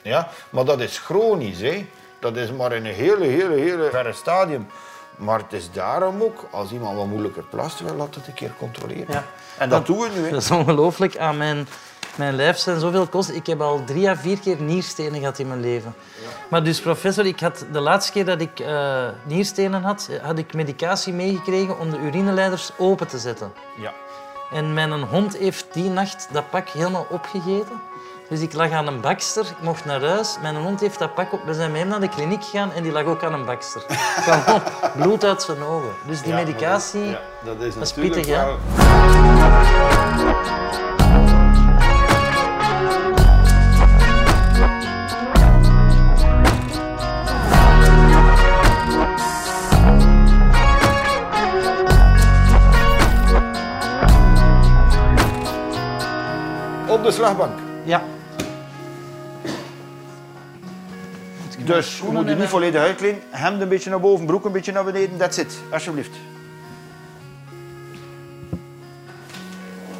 Ja? 0.02 0.28
Maar 0.50 0.64
dat 0.64 0.80
is 0.80 0.98
chronisch. 0.98 1.60
Hè? 1.60 1.86
Dat 2.18 2.36
is 2.36 2.52
maar 2.52 2.72
in 2.72 2.84
een 2.84 2.94
hele, 2.94 3.24
hele, 3.24 3.54
hele 3.54 3.88
verre 3.90 4.12
stadium. 4.12 4.66
Maar 5.16 5.38
het 5.38 5.52
is 5.52 5.70
daarom 5.72 6.22
ook, 6.22 6.46
als 6.50 6.72
iemand 6.72 6.96
wat 6.96 7.06
moeilijker 7.06 7.42
plast, 7.42 7.80
wel 7.80 7.94
laat 7.94 8.14
het 8.14 8.26
een 8.26 8.34
keer 8.34 8.52
controleren. 8.58 9.12
Ja. 9.14 9.24
En 9.58 9.68
dat 9.68 9.86
doen 9.86 9.98
we 9.98 10.08
nu. 10.14 10.24
Hè? 10.24 10.30
Dat 10.34 10.42
is 10.42 10.50
ongelooflijk. 10.50 11.16
Aan 11.18 11.36
mijn, 11.36 11.68
mijn 12.16 12.34
lijf 12.34 12.58
zijn 12.58 12.80
zoveel 12.80 13.06
kosten. 13.06 13.34
Ik 13.34 13.46
heb 13.46 13.60
al 13.60 13.84
drie 13.84 14.08
à 14.08 14.16
vier 14.16 14.38
keer 14.38 14.62
nierstenen 14.62 15.18
gehad 15.18 15.38
in 15.38 15.48
mijn 15.48 15.60
leven. 15.60 15.94
Maar 16.50 16.64
dus 16.64 16.80
professor, 16.80 17.26
ik 17.26 17.40
had, 17.40 17.66
de 17.72 17.80
laatste 17.80 18.12
keer 18.12 18.24
dat 18.24 18.40
ik 18.40 18.60
eh, 18.60 19.08
nierstenen 19.26 19.82
had, 19.82 20.10
had 20.22 20.38
ik 20.38 20.54
medicatie 20.54 21.12
meegekregen 21.12 21.78
om 21.78 21.90
de 21.90 21.98
urineleiders 21.98 22.70
open 22.78 23.06
te 23.06 23.18
zetten. 23.18 23.52
Ja. 23.76 23.92
En 24.50 24.74
mijn 24.74 24.92
hond 25.02 25.36
heeft 25.36 25.66
die 25.72 25.90
nacht 25.90 26.28
dat 26.32 26.50
pak 26.50 26.68
helemaal 26.68 27.06
opgegeten. 27.10 27.80
Dus 28.28 28.40
ik 28.40 28.52
lag 28.52 28.70
aan 28.70 28.86
een 28.86 29.00
bakster, 29.00 29.44
ik 29.44 29.60
mocht 29.60 29.84
naar 29.84 30.02
huis. 30.02 30.36
Mijn 30.42 30.56
hond 30.56 30.80
heeft 30.80 30.98
dat 30.98 31.14
pak 31.14 31.32
op. 31.32 31.44
We 31.44 31.54
zijn 31.54 31.70
met 31.70 31.80
hem 31.80 31.88
naar 31.88 32.00
de 32.00 32.08
kliniek 32.08 32.44
gegaan 32.44 32.72
en 32.72 32.82
die 32.82 32.92
lag 32.92 33.04
ook 33.04 33.22
aan 33.22 33.32
een 33.32 33.44
bakster. 33.44 33.82
Gewoon 34.24 34.62
bloed 34.96 35.24
uit 35.24 35.42
zijn 35.42 35.62
ogen. 35.62 35.92
Dus 36.06 36.22
die 36.22 36.32
Ja, 36.32 36.34
medicatie... 36.34 37.04
Dat, 37.04 37.10
ja, 37.10 37.20
dat 37.44 37.60
is 37.60 37.74
dat 37.74 37.82
is 37.82 37.94
natuurlijk 37.94 38.14
pittig, 38.14 38.36
hè? 38.36 38.42
De 57.04 57.12
slagbank. 57.12 57.58
Ja. 57.84 58.02
Dus 61.64 61.98
je 61.98 62.04
moet 62.04 62.28
je 62.28 62.34
niet 62.34 62.48
volledig 62.48 62.80
uitkleden. 62.80 63.20
Hemd 63.30 63.60
een 63.60 63.68
beetje 63.68 63.90
naar 63.90 64.00
boven, 64.00 64.26
broek 64.26 64.44
een 64.44 64.52
beetje 64.52 64.72
naar 64.72 64.84
beneden. 64.84 65.16
That's 65.16 65.38
it. 65.38 65.58
Alsjeblieft. 65.72 66.10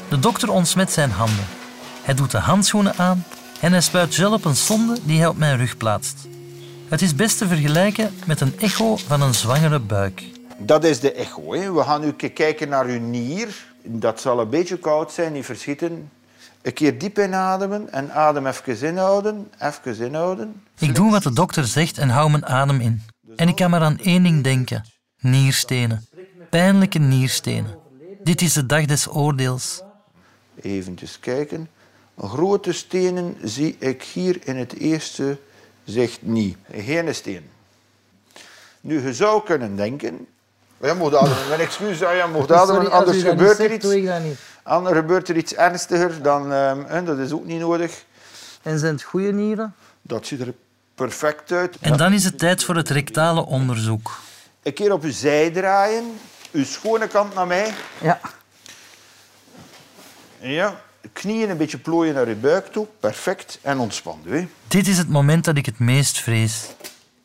De 0.09 0.19
dokter 0.19 0.51
ontsmet 0.51 0.93
zijn 0.93 1.11
handen. 1.11 1.45
Hij 2.03 2.15
doet 2.15 2.31
de 2.31 2.39
handschoenen 2.39 2.97
aan 2.97 3.25
en 3.61 3.73
hij 3.73 3.81
spuit 3.81 4.15
gel 4.15 4.33
op 4.33 4.45
een 4.45 4.57
sonde 4.57 4.97
die 5.03 5.19
hij 5.19 5.27
op 5.27 5.39
mijn 5.39 5.57
rug 5.57 5.77
plaatst. 5.77 6.29
Het 6.89 7.03
is 7.03 7.15
best 7.15 7.39
te 7.39 7.47
vergelijken 7.47 8.15
met 8.27 8.41
een 8.41 8.59
echo 8.59 8.97
van 8.97 9.23
een 9.23 9.35
zwangere 9.35 9.79
buik. 9.79 10.23
Dat 10.59 10.85
is 10.85 11.01
de 11.01 11.13
echo. 11.13 11.55
Hè. 11.55 11.73
We 11.73 11.83
gaan 11.83 12.01
nu 12.01 12.13
kijken 12.13 12.69
naar 12.69 12.87
uw 12.87 13.01
nier. 13.01 13.49
Dat 13.83 14.21
zal 14.21 14.41
een 14.41 14.49
beetje 14.49 14.79
koud 14.79 15.13
zijn, 15.13 15.33
niet 15.33 15.45
verschieten. 15.45 16.11
Een 16.65 16.73
keer 16.73 16.99
diep 16.99 17.19
inademen 17.19 17.93
en 17.93 18.13
adem 18.13 18.47
even 18.47 18.81
inhouden. 18.81 19.53
Even 19.59 19.99
inhouden. 20.01 20.63
Ik 20.79 20.95
doe 20.95 21.11
wat 21.11 21.23
de 21.23 21.33
dokter 21.33 21.65
zegt 21.67 21.99
en 21.99 22.09
hou 22.09 22.31
mijn 22.31 22.47
adem 22.47 22.81
in. 22.81 23.03
En 23.37 23.49
ik 23.49 23.57
kan 23.57 23.71
maar 23.71 23.81
aan 23.81 23.99
één 23.99 24.23
ding 24.23 24.45
denken. 24.45 24.85
Nierstenen. 25.21 26.07
Pijnlijke 26.51 26.99
nierstenen. 26.99 27.79
Dit 28.23 28.41
is 28.43 28.53
de 28.53 28.67
dag 28.67 28.85
des 28.85 29.09
oordeels. 29.09 29.83
Eventjes 30.61 31.19
kijken. 31.21 31.69
Grote 32.19 32.73
stenen 32.73 33.37
zie 33.43 33.77
ik 33.79 34.03
hier 34.03 34.39
in 34.45 34.57
het 34.57 34.73
eerste 34.73 35.39
zicht 35.85 36.23
niet. 36.23 36.57
Geen 36.73 37.15
steen. 37.15 37.51
Nu, 38.81 39.07
je 39.07 39.15
zou 39.15 39.45
kunnen 39.45 39.77
denken... 39.77 40.27
Ja, 40.81 40.95
mocht 40.95 41.15
ademen. 41.15 41.49
Mijn 41.49 41.61
excuus, 41.61 41.99
ja, 41.99 42.11
ja, 42.11 42.27
mocht 42.27 42.53
ademen, 42.63 42.75
Sorry, 42.75 42.89
als 42.89 42.99
anders 42.99 43.17
u 43.17 43.23
dat 43.23 43.31
gebeurt 43.31 43.59
niet 43.59 43.61
er 43.61 43.69
zegt, 43.69 43.75
iets. 43.75 43.85
doe 43.85 43.97
ik 43.97 44.07
dat 44.07 44.23
niet. 44.23 44.39
Anders 44.65 44.97
gebeurt 44.97 45.29
er 45.29 45.37
iets 45.37 45.55
ernstiger, 45.55 46.23
dan, 46.23 46.53
ehm, 46.53 46.85
hè, 46.87 47.03
dat 47.03 47.19
is 47.19 47.33
ook 47.33 47.45
niet 47.45 47.61
nodig. 47.61 48.05
En 48.63 48.79
zijn 48.79 48.93
het 48.93 49.03
goede 49.03 49.33
nieren? 49.33 49.75
Dat 50.03 50.27
ziet 50.27 50.41
er 50.41 50.55
perfect 50.95 51.53
uit. 51.53 51.77
En 51.81 51.97
dan 51.97 52.13
is 52.13 52.25
het 52.25 52.39
tijd 52.39 52.65
voor 52.65 52.77
het 52.77 52.89
rectale 52.89 53.47
onderzoek. 53.47 54.19
Een 54.63 54.73
keer 54.75 54.93
op 54.93 55.03
uw 55.03 55.13
zij 55.13 55.51
draaien, 55.51 56.05
uw 56.53 56.65
schone 56.65 57.07
kant 57.09 57.35
naar 57.35 57.47
mij. 57.47 57.75
Ja. 58.01 58.21
Ja, 60.41 60.81
knieën 61.13 61.51
een 61.51 61.57
beetje 61.57 61.79
plooien 61.79 62.15
naar 62.15 62.27
uw 62.27 62.41
buik 62.41 62.67
toe. 62.67 62.87
Perfect. 63.01 63.59
En 63.63 63.79
ontspan 63.79 64.21
u. 64.25 64.37
hè. 64.39 64.47
Dit 64.69 64.89
is 64.89 64.99
het 64.99 65.09
moment 65.09 65.45
dat 65.45 65.57
ik 65.57 65.67
het 65.67 65.79
meest 65.79 66.21
vrees. 66.21 66.67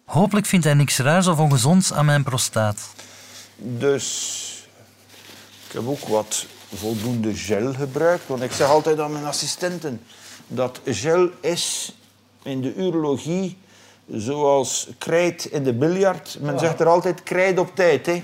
Hopelijk 0.05 0.45
vindt 0.45 0.65
hij 0.65 0.73
niks 0.73 0.97
raars 0.97 1.27
of 1.27 1.39
ongezonds 1.39 1.93
aan 1.93 2.05
mijn 2.05 2.23
prostaat. 2.23 2.87
Dus 3.55 4.67
ik 5.67 5.71
heb 5.71 5.87
ook 5.87 6.07
wat 6.07 6.45
voldoende 6.73 7.35
gel 7.35 7.73
gebruikt. 7.73 8.27
Want 8.27 8.41
ik 8.41 8.51
zeg 8.51 8.67
altijd 8.67 8.99
aan 8.99 9.11
mijn 9.11 9.25
assistenten 9.25 10.01
dat 10.47 10.79
gel 10.85 11.29
is 11.41 11.95
in 12.43 12.61
de 12.61 12.75
urologie 12.75 13.57
zoals 14.11 14.87
krijt 14.97 15.45
in 15.45 15.63
de 15.63 15.73
biljart. 15.73 16.37
Men 16.41 16.59
zegt 16.59 16.79
er 16.79 16.87
altijd 16.87 17.23
krijt 17.23 17.59
op 17.59 17.75
tijd, 17.75 18.05
hè? 18.05 18.23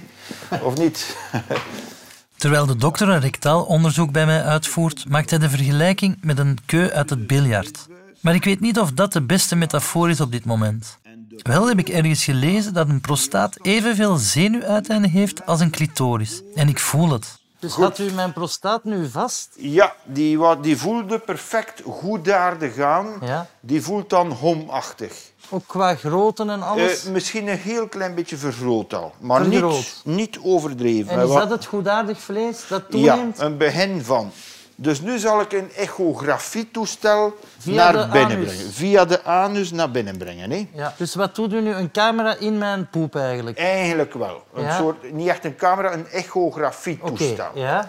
of 0.63 0.77
niet? 0.77 1.17
Terwijl 2.37 2.65
de 2.65 2.75
dokter 2.75 3.09
een 3.09 3.19
rectaal 3.19 3.63
onderzoek 3.63 4.11
bij 4.11 4.25
mij 4.25 4.43
uitvoert, 4.43 5.09
maakt 5.09 5.29
hij 5.29 5.39
de 5.39 5.49
vergelijking 5.49 6.17
met 6.21 6.39
een 6.39 6.57
keu 6.65 6.91
uit 6.91 7.09
het 7.09 7.27
biljart. 7.27 7.87
Maar 8.19 8.35
ik 8.35 8.43
weet 8.43 8.59
niet 8.59 8.79
of 8.79 8.91
dat 8.91 9.13
de 9.13 9.21
beste 9.21 9.55
metafoor 9.55 10.09
is 10.09 10.21
op 10.21 10.31
dit 10.31 10.45
moment. 10.45 10.97
Wel 11.37 11.67
heb 11.67 11.79
ik 11.79 11.89
ergens 11.89 12.23
gelezen 12.23 12.73
dat 12.73 12.89
een 12.89 13.01
prostaat 13.01 13.57
evenveel 13.61 14.15
zenuwuiteinden 14.15 15.09
heeft 15.09 15.45
als 15.45 15.59
een 15.59 15.69
clitoris. 15.69 16.41
En 16.55 16.67
ik 16.67 16.79
voel 16.79 17.11
het. 17.11 17.39
Dus 17.65 17.75
had 17.75 17.97
u 17.99 18.11
mijn 18.11 18.33
prostaat 18.33 18.83
nu 18.83 19.09
vast? 19.09 19.49
Ja, 19.55 19.95
die, 20.03 20.39
die 20.61 20.77
voelde 20.77 21.19
perfect 21.19 21.81
goedaardig 21.85 22.79
aan. 22.79 23.07
Ja. 23.21 23.47
Die 23.59 23.81
voelt 23.81 24.09
dan 24.09 24.31
homachtig. 24.31 25.13
Ook 25.49 25.63
qua 25.67 25.95
grootte 25.95 26.43
en 26.45 26.63
alles? 26.63 27.05
Eh, 27.05 27.11
misschien 27.11 27.47
een 27.47 27.57
heel 27.57 27.87
klein 27.87 28.15
beetje 28.15 28.37
vergroot 28.37 28.93
al, 28.93 29.13
maar 29.19 29.41
niet, 29.47 29.59
Vergroot. 29.59 30.01
niet 30.03 30.39
overdreven. 30.43 31.11
en 31.11 31.27
is 31.27 31.33
dat 31.33 31.49
het 31.49 31.65
goedaardig 31.65 32.19
vlees 32.21 32.67
dat 32.67 32.83
Ja, 32.89 33.13
toeneemt? 33.13 33.39
een 33.39 33.57
begin 33.57 34.03
van. 34.03 34.31
Dus 34.77 35.01
nu 35.01 35.17
zal 35.17 35.41
ik 35.41 35.51
een 35.53 35.71
echografietoestel 35.73 37.37
Via 37.57 37.91
naar 37.91 38.09
binnen 38.09 38.37
anus. 38.37 38.53
brengen. 38.55 38.71
Via 38.73 39.05
de 39.05 39.23
anus 39.23 39.71
naar 39.71 39.91
binnen 39.91 40.17
brengen. 40.17 40.51
Hè? 40.51 40.67
Ja. 40.73 40.93
Dus 40.97 41.15
wat 41.15 41.35
doet 41.35 41.53
u 41.53 41.61
nu? 41.61 41.73
Een 41.73 41.91
camera 41.91 42.35
in 42.35 42.57
mijn 42.57 42.89
poep 42.89 43.15
eigenlijk? 43.15 43.57
Eigenlijk 43.57 44.13
wel. 44.13 44.43
Een 44.53 44.63
Ja. 44.63 44.77
soort, 44.77 45.11
niet 45.13 45.27
echt 45.27 45.45
een 45.45 45.55
camera, 45.55 45.93
een 45.93 45.99
Oké, 45.99 46.09
echografietoestel. 46.09 47.49
ja. 47.53 47.87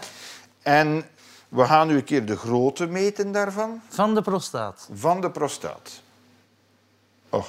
En 0.63 1.05
we 1.49 1.65
gaan 1.65 1.87
nu 1.89 1.95
een 1.97 2.05
keer 2.05 2.27
de 2.27 2.37
grootte 2.37 2.87
meten 2.87 3.33
daarvan, 3.33 3.81
Van 3.89 4.15
de 4.15 4.23
prostaat. 4.23 4.89
van 4.95 5.21
de 5.21 5.31
prostaat. 5.31 5.91
Oh. 7.31 7.45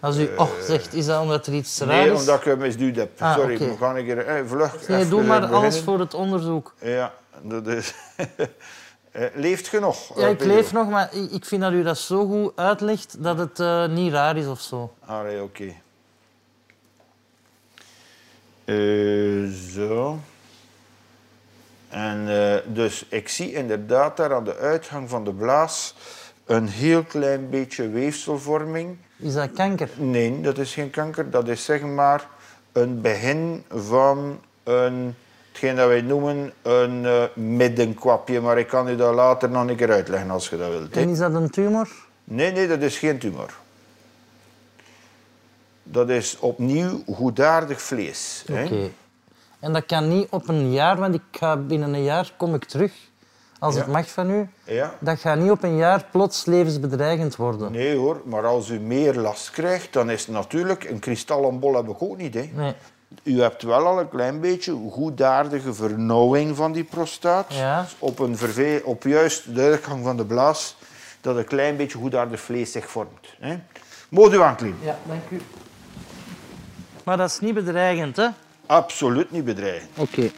Als 0.00 0.16
u 0.16 0.30
oh 0.36 0.48
zegt, 0.62 0.94
is 0.94 1.06
dat 1.06 1.20
omdat 1.22 1.46
er 1.46 1.52
iets 1.54 1.78
raar 1.78 1.88
Nee, 1.88 2.10
is? 2.12 2.18
omdat 2.20 2.38
ik 2.38 2.44
hem 2.44 2.58
misduwd 2.58 2.96
heb. 2.96 3.22
Ah, 3.22 3.34
Sorry, 3.34 3.54
oké. 3.54 3.64
we 3.64 3.76
gaan 3.76 3.96
een 3.96 4.04
keer 4.04 4.26
eh, 4.26 4.42
vlug 4.46 4.88
Nee, 4.88 5.08
doe 5.08 5.22
maar 5.22 5.46
alles 5.46 5.80
voor 5.80 5.98
het 6.00 6.14
onderzoek. 6.14 6.74
Ja, 6.80 7.12
dat 7.42 7.66
is... 7.66 7.94
Eh, 9.16 9.24
leeft 9.34 9.68
genoeg? 9.68 10.18
Ja, 10.18 10.26
eh, 10.26 10.30
ik 10.30 10.44
leef 10.44 10.72
nog, 10.72 10.88
maar 10.88 11.14
ik 11.30 11.44
vind 11.44 11.62
dat 11.62 11.72
u 11.72 11.82
dat 11.82 11.98
zo 11.98 12.26
goed 12.26 12.52
uitlegt 12.56 13.22
dat 13.22 13.38
het 13.38 13.60
eh, 13.60 13.86
niet 13.86 14.12
raar 14.12 14.36
is 14.36 14.46
of 14.46 14.60
zo. 14.60 14.92
Allee, 15.04 15.42
oké. 15.42 15.72
Eh, 18.64 19.50
zo. 19.74 20.18
En 21.88 22.26
dus 22.66 23.06
ik 23.08 23.28
zie 23.28 23.52
inderdaad 23.52 24.16
daar 24.16 24.34
aan 24.34 24.44
de 24.44 24.56
uitgang 24.56 25.08
van 25.08 25.24
de 25.24 25.32
blaas 25.32 25.94
een 26.46 26.68
heel 26.68 27.02
klein 27.02 27.50
beetje 27.50 27.88
weefselvorming. 27.88 28.96
Is 29.16 29.34
dat 29.34 29.52
kanker? 29.52 29.88
Nee, 29.96 30.40
dat 30.40 30.58
is 30.58 30.74
geen 30.74 30.90
kanker. 30.90 31.30
Dat 31.30 31.48
is 31.48 31.64
zeg 31.64 31.80
maar 31.80 32.28
een 32.72 33.00
begin 33.00 33.64
van 33.68 34.40
een, 34.62 35.14
hetgeen 35.56 35.76
dat 35.76 35.88
wij 35.88 36.00
noemen 36.00 36.52
een 36.62 37.04
eh, 37.06 37.22
middenkwapje. 37.34 38.40
Maar 38.40 38.58
ik 38.58 38.66
kan 38.66 38.88
u 38.88 38.96
dat 38.96 39.14
later 39.14 39.50
nog 39.50 39.68
een 39.68 39.76
keer 39.76 39.92
uitleggen 39.92 40.30
als 40.30 40.48
je 40.48 40.56
dat 40.56 40.68
wilt. 40.68 40.96
En 40.96 41.08
is 41.08 41.18
dat 41.18 41.34
een 41.34 41.50
tumor? 41.50 41.88
Nee, 42.24 42.52
nee, 42.52 42.68
dat 42.68 42.82
is 42.82 42.98
geen 42.98 43.18
tumor. 43.18 43.54
Dat 45.82 46.08
is 46.08 46.38
opnieuw 46.38 47.02
goedaardig 47.14 47.82
vlees. 47.82 48.44
Oké. 48.50 48.90
En 49.60 49.72
dat 49.72 49.86
kan 49.86 50.08
niet 50.08 50.26
op 50.30 50.48
een 50.48 50.72
jaar, 50.72 50.96
want 50.96 51.14
ik 51.14 51.22
ga 51.30 51.56
binnen 51.56 51.94
een 51.94 52.02
jaar 52.02 52.32
kom 52.36 52.54
ik 52.54 52.64
terug, 52.64 52.92
als 53.58 53.74
Ja. 53.74 53.80
het 53.80 53.90
mag 53.90 54.10
van 54.10 54.30
u. 54.30 54.48
Ja. 54.64 54.94
Dat 55.00 55.18
gaat 55.18 55.38
niet 55.38 55.50
op 55.50 55.62
een 55.62 55.76
jaar 55.76 56.04
plots 56.10 56.44
levensbedreigend 56.44 57.36
worden. 57.36 57.72
Nee 57.72 57.96
hoor, 57.96 58.22
maar 58.24 58.46
als 58.46 58.68
u 58.68 58.80
meer 58.80 59.14
last 59.14 59.50
krijgt, 59.50 59.92
dan 59.92 60.10
is 60.10 60.20
het 60.26 60.34
natuurlijk... 60.34 60.84
Een 60.84 60.98
kristallenbol 60.98 61.74
heb 61.74 61.88
ik 61.88 62.02
ook 62.02 62.16
niet. 62.16 62.34
Hè. 62.34 62.50
Nee. 62.54 62.74
U 63.22 63.40
hebt 63.40 63.62
wel 63.62 63.86
al 63.86 64.00
een 64.00 64.08
klein 64.08 64.40
beetje 64.40 64.72
goedaardige 64.90 65.74
vernauwing 65.74 66.56
van 66.56 66.72
die 66.72 66.84
prostaat. 66.84 67.46
Ja. 67.54 67.86
Op, 67.98 68.18
een 68.18 68.36
verve- 68.36 68.82
op 68.84 69.02
juist 69.02 69.54
de 69.54 69.60
uitgang 69.62 70.04
van 70.04 70.16
de 70.16 70.24
blaas, 70.24 70.76
dat 71.20 71.36
een 71.36 71.44
klein 71.44 71.76
beetje 71.76 71.98
goedaardig 71.98 72.40
vlees 72.40 72.72
zich 72.72 72.90
vormt. 72.90 73.26
Hè. 73.40 73.56
Moet 74.08 74.32
u 74.32 74.40
aankleden. 74.42 74.78
Ja, 74.82 74.96
dank 75.08 75.22
u. 75.30 75.40
Maar 77.04 77.16
dat 77.16 77.30
is 77.30 77.40
niet 77.40 77.54
bedreigend, 77.54 78.16
hè? 78.16 78.26
Absoluut 78.66 79.30
niet 79.30 79.44
bedreigend. 79.44 79.90
Oké. 79.96 80.30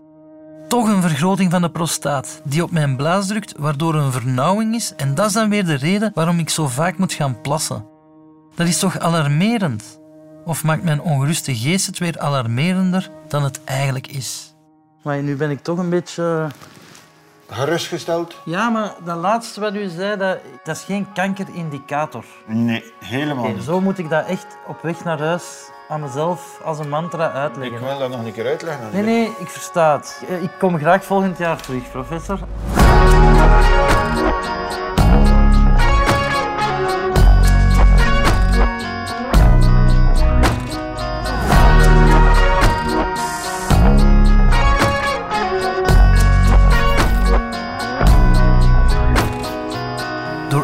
Toch 0.69 0.89
een 0.89 1.03
vergroting 1.03 1.51
van 1.51 1.63
de 1.63 1.71
prostaat 1.71 2.41
die 2.45 2.63
op 2.63 2.71
mijn 2.71 2.97
blaas 2.97 3.27
drukt, 3.27 3.55
waardoor 3.59 3.95
er 3.95 4.01
een 4.01 4.13
vernauwing 4.13 4.75
is. 4.75 4.93
En 4.97 5.15
dat 5.15 5.27
is 5.27 5.33
dan 5.33 5.49
weer 5.51 5.65
de 5.65 5.75
reden 5.75 6.11
waarom 6.15 6.39
ik 6.39 6.51
zo 6.51 6.67
vaak 6.67 6.99
moet 6.99 7.13
gaan 7.13 7.41
plassen. 7.41 7.87
Dat 8.55 8.67
is 8.67 8.79
toch 8.79 8.99
alarmerend? 8.99 10.01
Of 10.49 10.65
maakt 10.65 10.83
mijn 10.83 11.01
ongeruste 11.01 11.57
geest 11.57 11.87
het 11.87 11.99
weer 11.99 12.19
alarmerender 12.19 13.11
dan 13.29 13.45
het 13.45 13.65
eigenlijk 13.65 14.07
is? 14.07 14.55
Maar 15.03 15.23
nu 15.23 15.37
ben 15.37 15.51
ik 15.51 15.63
toch 15.63 15.79
een 15.79 15.89
beetje... 15.91 16.47
Gerustgesteld? 17.51 18.37
Ja, 18.45 18.69
maar 18.69 18.95
dat 19.05 19.17
laatste 19.17 19.61
wat 19.61 19.75
u 19.75 19.89
zei, 19.89 20.17
dat, 20.17 20.39
dat 20.65 20.77
is 20.77 20.83
geen 20.83 21.07
kankerindicator. 21.15 22.25
Nee, 22.47 22.85
helemaal 23.05 23.49
niet. 23.49 23.63
zo 23.63 23.81
moet 23.81 23.99
ik 23.99 24.09
dat 24.11 24.27
echt 24.27 24.47
op 24.67 24.83
weg 24.83 25.05
naar 25.05 25.19
huis 25.19 25.71
aan 25.89 26.01
mezelf 26.01 26.61
als 26.65 26.79
een 26.79 26.89
mantra 26.89 27.33
uitleggen. 27.33 27.75
Ik 27.79 27.85
wil 27.85 27.99
dat 27.99 28.11
nog 28.11 28.25
een 28.25 28.33
keer 28.33 28.47
uitleggen. 28.47 28.89
Nee, 28.93 29.03
nee, 29.03 29.25
ik 29.39 29.49
versta 29.49 29.97
het. 29.97 30.23
Eh, 30.29 30.43
Ik 30.43 30.51
kom 30.59 30.79
graag 30.79 31.05
volgend 31.05 31.39
jaar 31.39 31.61
terug, 31.63 31.91
professor. 31.91 32.39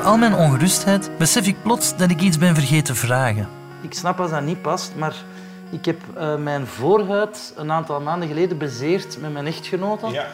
Al 0.04 0.16
mijn 0.16 0.34
ongerustheid 0.34 1.10
besef 1.18 1.46
ik 1.46 1.56
plots 1.62 1.96
dat 1.96 2.10
ik 2.10 2.20
iets 2.20 2.38
ben 2.38 2.54
vergeten 2.54 2.96
vragen. 2.96 3.48
Ik 3.80 3.94
snap 3.94 4.20
als 4.20 4.30
dat 4.30 4.42
niet 4.42 4.62
past, 4.62 4.92
maar 4.96 5.14
ik 5.70 5.84
heb 5.84 6.00
eh, 6.16 6.36
mijn 6.36 6.66
voorhuid 6.66 7.52
een 7.56 7.72
aantal 7.72 8.00
maanden 8.00 8.28
geleden 8.28 8.58
bezeerd 8.58 9.20
met 9.20 9.32
mijn 9.32 9.46
echtgenote. 9.46 10.06
Ja. 10.06 10.26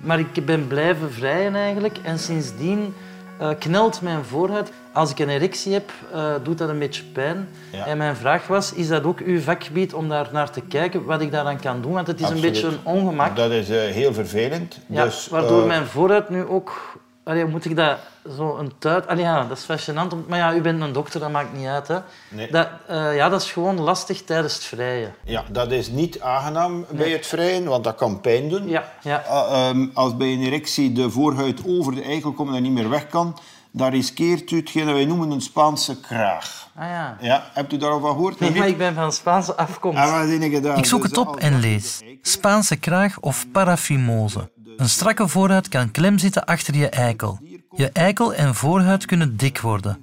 Maar 0.00 0.18
ik 0.18 0.46
ben 0.46 0.66
blijven 0.66 1.12
vrijen 1.12 1.54
eigenlijk. 1.54 1.98
En 2.02 2.18
sindsdien 2.18 2.94
eh, 3.38 3.50
knelt 3.58 4.02
mijn 4.02 4.24
voorhuid. 4.24 4.72
Als 4.92 5.10
ik 5.10 5.18
een 5.18 5.28
erectie 5.28 5.72
heb, 5.72 5.90
eh, 6.12 6.34
doet 6.42 6.58
dat 6.58 6.68
een 6.68 6.78
beetje 6.78 7.02
pijn. 7.02 7.48
Ja. 7.72 7.86
En 7.86 7.98
mijn 7.98 8.16
vraag 8.16 8.46
was, 8.46 8.72
is 8.72 8.88
dat 8.88 9.04
ook 9.04 9.20
uw 9.20 9.40
vakgebied 9.40 9.94
om 9.94 10.08
daar 10.08 10.28
naar 10.32 10.50
te 10.50 10.60
kijken, 10.60 11.04
wat 11.04 11.20
ik 11.20 11.30
daaraan 11.30 11.60
kan 11.60 11.80
doen? 11.80 11.92
Want 11.92 12.06
het 12.06 12.20
is 12.20 12.26
Absoluut. 12.26 12.44
een 12.44 12.52
beetje 12.52 12.66
een 12.66 12.78
ongemak. 12.82 13.36
Dat 13.36 13.50
is 13.50 13.68
eh, 13.70 13.78
heel 13.78 14.14
vervelend. 14.14 14.78
Ja, 14.86 15.04
dus, 15.04 15.28
waardoor 15.28 15.66
mijn 15.66 15.86
voorhuid 15.86 16.28
nu 16.28 16.44
ook... 16.44 16.98
Allee, 17.26 17.44
moet 17.44 17.64
ik 17.64 17.76
dat 17.76 17.98
zo 18.36 18.56
een 18.56 18.72
tuit... 18.78 19.06
Allee, 19.06 19.24
ja, 19.24 19.44
dat 19.44 19.58
is 19.58 19.64
fascinant. 19.64 20.28
Maar 20.28 20.38
ja, 20.38 20.54
u 20.54 20.60
bent 20.60 20.82
een 20.82 20.92
dokter, 20.92 21.20
dat 21.20 21.30
maakt 21.30 21.52
niet 21.52 21.66
uit. 21.66 21.88
Hè. 21.88 21.98
Nee. 22.28 22.50
Dat, 22.50 22.68
eh, 22.86 23.16
ja, 23.16 23.28
dat 23.28 23.42
is 23.42 23.52
gewoon 23.52 23.80
lastig 23.80 24.22
tijdens 24.22 24.54
het 24.54 24.64
vrijen. 24.64 25.14
Ja, 25.24 25.44
dat 25.50 25.70
is 25.72 25.88
niet 25.88 26.20
aangenaam 26.20 26.86
bij 26.90 27.10
het 27.10 27.26
vrijen, 27.26 27.64
want 27.64 27.84
dat 27.84 27.94
kan 27.94 28.20
pijn 28.20 28.48
doen. 28.48 28.68
Ja, 28.68 28.92
ja. 29.02 29.22
Ah, 29.28 29.68
ehm, 29.68 29.86
als 29.94 30.16
bij 30.16 30.32
een 30.32 30.42
erectie 30.42 30.92
de 30.92 31.10
voorhuid 31.10 31.60
over 31.66 31.94
de 31.94 32.02
eikel 32.02 32.32
komt 32.32 32.54
en 32.54 32.62
niet 32.62 32.72
meer 32.72 32.88
weg 32.88 33.06
kan, 33.06 33.38
dan 33.70 33.90
riskeert 33.90 34.50
u 34.50 34.56
hetgeen 34.56 34.84
dat 34.86 34.94
wij 34.94 35.04
noemen 35.04 35.30
een 35.30 35.40
Spaanse 35.40 36.00
kraag. 36.00 36.68
Ah 36.76 36.88
ja. 36.88 37.16
Ja, 37.20 37.50
hebt 37.52 37.72
u 37.72 37.76
daarover 37.76 38.08
gehoord? 38.08 38.40
Nee, 38.40 38.50
maar 38.50 38.68
ik 38.68 38.78
ben 38.78 38.94
van 38.94 39.12
Spaanse 39.12 39.56
afkomst. 39.56 39.98
En 39.98 40.10
wat 40.10 40.28
heb 40.28 40.42
je 40.42 40.50
gedaan? 40.50 40.78
Ik 40.78 40.84
zoek 40.84 41.02
Dus 41.02 41.10
het 41.10 41.18
op 41.18 41.36
en 41.36 41.60
lees. 41.60 42.02
Spaanse 42.22 42.76
kraag 42.76 43.20
of 43.20 43.46
parafimose. 43.52 44.50
Een 44.76 44.88
strakke 44.88 45.28
voorhuid 45.28 45.68
kan 45.68 45.90
klem 45.90 46.18
zitten 46.18 46.44
achter 46.44 46.76
je 46.76 46.88
eikel. 46.88 47.38
Je 47.76 47.90
eikel 47.92 48.34
en 48.34 48.54
voorhuid 48.54 49.04
kunnen 49.04 49.36
dik 49.36 49.60
worden. 49.60 49.98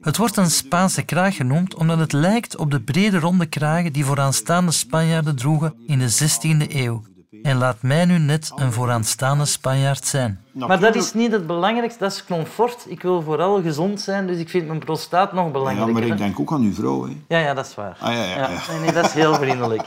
Het 0.00 0.16
wordt 0.16 0.36
een 0.36 0.50
Spaanse 0.50 1.02
kraag 1.02 1.36
genoemd 1.36 1.74
omdat 1.74 1.98
het 1.98 2.12
lijkt 2.12 2.56
op 2.56 2.70
de 2.70 2.80
brede 2.80 3.18
ronde 3.18 3.46
kragen 3.46 3.92
die 3.92 4.04
vooraanstaande 4.04 4.72
Spanjaarden 4.72 5.36
droegen 5.36 5.74
in 5.86 5.98
de 5.98 6.10
16e 6.12 6.70
eeuw. 6.74 7.02
En 7.42 7.56
laat 7.56 7.82
mij 7.82 8.04
nu 8.04 8.18
net 8.18 8.52
een 8.56 8.72
vooraanstaande 8.72 9.44
Spanjaard 9.44 10.06
zijn. 10.06 10.40
Maar 10.52 10.80
dat 10.80 10.94
is 10.94 11.14
niet 11.14 11.32
het 11.32 11.46
belangrijkste, 11.46 11.98
dat 11.98 12.12
is 12.12 12.24
comfort. 12.24 12.84
Ik 12.88 13.02
wil 13.02 13.22
vooral 13.22 13.62
gezond 13.62 14.00
zijn, 14.00 14.26
dus 14.26 14.38
ik 14.38 14.48
vind 14.48 14.66
mijn 14.66 14.78
prostaat 14.78 15.32
nog 15.32 15.44
Ja, 15.44 15.50
belangrijker. 15.50 15.92
maar 15.92 16.02
hè. 16.02 16.08
ik 16.08 16.18
denk 16.18 16.40
ook 16.40 16.52
aan 16.52 16.62
uw 16.62 16.74
vrouw. 16.74 17.06
Hè. 17.06 17.12
ja, 17.28 17.38
ja, 17.38 17.54
dat 17.54 17.66
is 17.66 17.74
waar. 17.74 17.96
Ah, 18.00 18.12
ja, 18.12 18.22
ja, 18.24 18.36
ja. 18.36 18.48
Nee, 18.70 18.80
nee, 18.80 18.92
dat 18.92 19.04
is 19.04 19.12
heel 19.12 19.34
vriendelijk. 19.34 19.82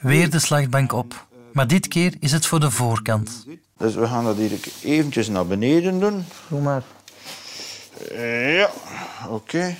Weer 0.00 0.30
de 0.30 0.38
slagbank 0.38 0.92
op. 0.92 1.26
Maar 1.52 1.66
dit 1.66 1.88
keer 1.88 2.14
is 2.20 2.32
het 2.32 2.46
voor 2.46 2.60
de 2.60 2.70
voorkant. 2.70 3.44
Dus 3.76 3.94
we 3.94 4.06
gaan 4.06 4.24
dat 4.24 4.36
hier 4.36 4.50
eventjes 4.82 5.28
naar 5.28 5.46
beneden 5.46 6.00
doen. 6.00 6.24
Doe 6.48 6.60
maar. 6.60 6.82
Ja, 8.56 8.70
oké. 9.28 9.76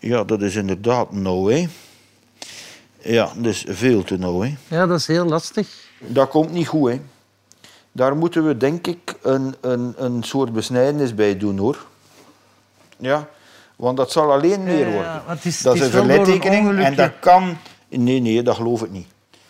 Ja, 0.00 0.24
dat 0.24 0.42
is 0.42 0.54
inderdaad 0.54 1.12
nauw, 1.12 1.46
hè. 1.46 1.66
Ja, 3.02 3.32
dat 3.36 3.46
is 3.52 3.64
veel 3.68 4.02
te 4.02 4.16
nauw, 4.16 4.40
hè. 4.40 4.54
Ja, 4.68 4.86
dat 4.86 4.98
is 4.98 5.06
heel 5.06 5.24
lastig. 5.24 5.68
Dat 5.98 6.28
komt 6.28 6.52
niet 6.52 6.66
goed, 6.68 6.90
hè. 6.90 7.00
Daar 7.92 8.16
moeten 8.16 8.46
we, 8.46 8.56
denk 8.56 8.86
ik, 8.86 9.14
een, 9.22 9.54
een, 9.60 9.94
een 9.96 10.22
soort 10.22 10.52
besnijdenis 10.52 11.14
bij 11.14 11.36
doen, 11.36 11.58
hoor. 11.58 11.86
Ja, 12.96 13.28
want 13.76 13.96
dat 13.96 14.12
zal 14.12 14.32
alleen 14.32 14.62
meer 14.62 14.86
ja, 14.86 14.92
worden. 14.92 15.22
want 15.26 15.38
het 15.38 15.44
is- 15.44 15.60
dat 15.62 15.72
het 15.74 15.82
is 15.82 15.88
is 15.88 15.94
een 15.94 16.06
verlittekening 16.06 16.78
en 16.78 16.94
dat 16.94 17.12
kan... 17.20 17.56
Nee, 17.88 18.20
nee, 18.20 18.42
dat 18.42 18.56
geloof 18.56 18.82
ik 18.82 18.90
niet. 18.90 19.06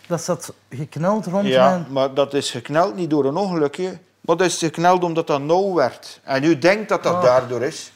Dat 0.07 0.21
zat 0.23 0.53
gekneld 0.69 1.25
rond 1.25 1.47
Ja, 1.47 1.69
mijn... 1.69 1.85
maar 1.89 2.13
dat 2.13 2.33
is 2.33 2.51
gekneld 2.51 2.95
niet 2.95 3.09
door 3.09 3.25
een 3.25 3.35
ongelukje. 3.35 3.97
Maar 4.21 4.37
dat 4.37 4.47
is 4.47 4.57
gekneld 4.57 5.03
omdat 5.03 5.27
dat 5.27 5.41
nauw 5.41 5.73
werd. 5.73 6.19
En 6.23 6.43
u 6.43 6.57
denkt 6.59 6.89
dat 6.89 7.03
dat 7.03 7.13
Oh. 7.13 7.23
daardoor 7.23 7.61
is. 7.63 7.91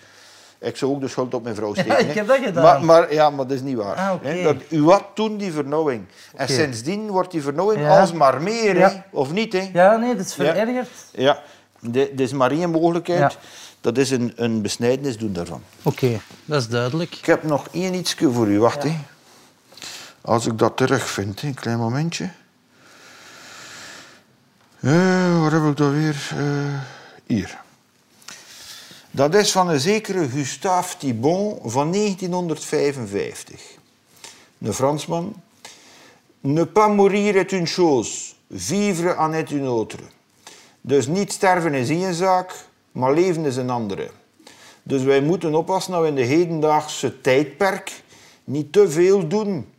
Ik 0.60 0.78
zou 0.78 0.92
ook 0.92 1.02
de 1.02 1.08
schuld 1.08 1.34
op 1.34 1.44
mijn 1.44 1.56
vrouw 1.56 1.74
steken. 1.76 2.00
ik 2.00 2.08
hè. 2.08 2.14
heb 2.14 2.28
dat 2.28 2.38
gedaan. 2.38 2.64
Maar, 2.64 2.84
maar, 2.84 3.14
ja, 3.14 3.30
maar 3.30 3.48
dat 3.48 3.56
is 3.56 3.62
niet 3.62 3.76
waar. 3.76 3.96
Ah. 3.96 4.44
Dat, 4.44 4.56
u 4.70 4.84
had 4.90 5.04
toen 5.14 5.38
die 5.38 5.52
vernauwing. 5.52 6.06
En 6.36 6.48
sindsdien 6.50 7.08
wordt 7.12 7.32
die 7.32 7.42
vernauwing 7.42 7.82
Ja. 7.82 8.00
alsmaar 8.00 8.42
meer, 8.42 8.78
Ja. 8.78 8.90
hè? 8.90 8.96
of 9.12 9.32
niet? 9.32 9.54
Hè? 9.54 9.70
Ja, 9.74 9.96
nee, 9.96 10.16
dat 10.16 10.26
is 10.26 10.36
Ja. 10.36 10.44
verergerd. 10.54 10.90
Ja, 11.12 11.42
dit 11.80 12.20
is 12.20 12.32
maar 12.32 12.52
één 12.52 12.70
mogelijkheid. 12.72 13.20
Ja. 13.32 13.40
Dat 13.82 13.98
is 13.98 14.12
een, 14.12 14.34
een 14.36 14.62
besnijdenis 14.62 15.18
doen 15.18 15.34
daarvan. 15.34 15.62
Oké, 15.84 16.20
dat 16.46 16.62
is 16.62 16.68
duidelijk. 16.68 17.16
Ik 17.16 17.26
heb 17.26 17.44
nog 17.44 17.68
één 17.72 17.94
ietsje 17.94 18.32
voor 18.32 18.48
u. 18.48 18.60
Wacht, 18.60 18.84
hè. 18.84 18.96
Als 20.26 20.46
ik 20.46 20.58
dat 20.58 20.78
terugvind, 20.78 21.42
een 21.42 21.54
klein 21.54 21.78
momentje. 21.78 22.30
Eh, 24.80 25.40
waar 25.40 25.52
heb 25.52 25.64
ik 25.64 25.78
dat 25.78 25.92
weer? 25.92 26.30
Eh, 26.38 26.80
hier. 27.26 27.62
Dat 29.12 29.36
is 29.36 29.52
van 29.52 29.70
een 29.70 29.80
zekere 29.80 30.30
Gustave 30.30 30.98
Thibon 30.98 31.60
van 31.64 31.90
1955. 31.90 33.62
Een 34.62 34.74
Fransman. 34.74 35.36
Ne 36.40 36.66
pas 36.66 36.96
mourir 36.96 37.36
est 37.36 37.52
une 37.52 37.68
chose, 37.68 38.34
vivre 38.52 39.16
en 39.16 39.34
est 39.34 39.52
une 39.52 39.68
autre. 39.68 40.04
Dus 40.82 41.08
niet 41.08 41.32
sterven 41.32 41.74
is 41.74 41.90
één 41.90 42.14
zaak, 42.14 42.66
maar 42.92 43.14
leven 43.14 43.46
is 43.46 43.56
een 43.56 43.70
andere. 43.70 44.10
Dus 44.84 45.04
wij 45.04 45.22
moeten 45.22 45.56
oppassen 45.56 45.92
dat 45.92 46.02
we 46.02 46.08
in 46.08 46.16
de 46.16 46.22
hedendaagse 46.22 47.22
tijdperk 47.22 48.04
niet 48.44 48.72
te 48.74 48.90
veel 48.90 49.28
doen 49.28 49.74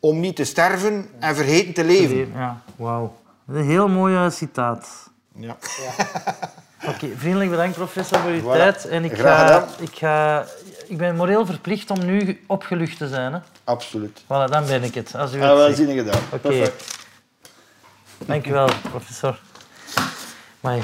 om 0.00 0.20
niet 0.20 0.36
te 0.36 0.44
sterven 0.44 1.08
en 1.18 1.34
vergeten 1.36 1.72
te 1.74 1.84
leven. 1.84 2.32
Ja, 2.34 2.62
wauw. 2.76 3.14
Een 3.46 3.64
heel 3.64 3.88
mooi 3.88 4.30
citaat. 4.30 5.10
Ja. 5.34 5.56
Oké, 6.88 7.08
vriendelijk 7.16 7.50
bedankt 7.50 7.76
professor 7.76 8.18
voor 8.18 8.30
uw 8.30 8.40
Voilà. 8.40 8.52
tijd. 8.56 8.86
En 8.88 9.04
ik 9.04 9.12
Graag 9.12 9.48
ga, 9.48 9.66
ik 9.80 9.94
ga... 9.96 10.44
Ik 10.86 10.96
ben 10.96 11.16
moreel 11.16 11.46
verplicht 11.46 11.90
om 11.90 12.04
nu 12.04 12.40
opgelucht 12.46 12.98
te 12.98 13.08
zijn. 13.08 13.32
Hè? 13.32 13.38
Absoluut. 13.64 14.22
Voilà, 14.24 14.50
dan 14.50 14.66
ben 14.66 14.82
ik 14.82 14.94
het. 14.94 15.14
Als 15.14 15.32
u 15.34 15.38
het 15.38 15.44
wel 15.46 15.64
zegt. 15.64 15.76
zin 15.76 15.96
gedaan. 15.96 16.20
Oké. 16.32 16.48
Perfect. 16.48 17.06
Dank 18.26 18.46
u 18.46 18.52
wel, 18.52 18.68
professor. 18.90 19.38
Maar 20.60 20.78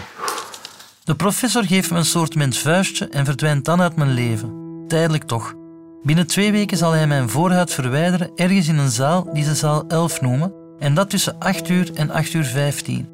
De 1.05 1.15
professor 1.15 1.65
geeft 1.65 1.91
me 1.91 1.99
een 1.99 2.05
soort 2.05 2.35
mens 2.35 2.59
vuistje 2.59 3.09
en 3.09 3.25
verdwijnt 3.25 3.65
dan 3.65 3.81
uit 3.81 3.97
mijn 3.97 4.11
leven. 4.13 4.85
Tijdelijk 4.89 5.25
toch. 5.25 5.55
Binnen 6.05 6.27
twee 6.27 6.53
weken 6.53 6.77
zal 6.77 6.93
hij 6.93 7.07
mijn 7.07 7.29
voorhuid 7.29 7.73
verwijderen 7.73 8.31
ergens 8.37 8.69
in 8.69 8.79
een 8.79 8.91
zaal 8.91 9.29
die 9.33 9.45
ze 9.45 9.55
zaal 9.55 9.85
11 9.89 10.21
noemen, 10.21 10.53
en 10.79 10.95
dat 10.95 11.11
tussen 11.11 11.39
8 11.39 11.69
uur 11.69 11.91
en 11.95 12.11
8 12.11 12.33
uur 12.33 12.45
15. 12.45 13.09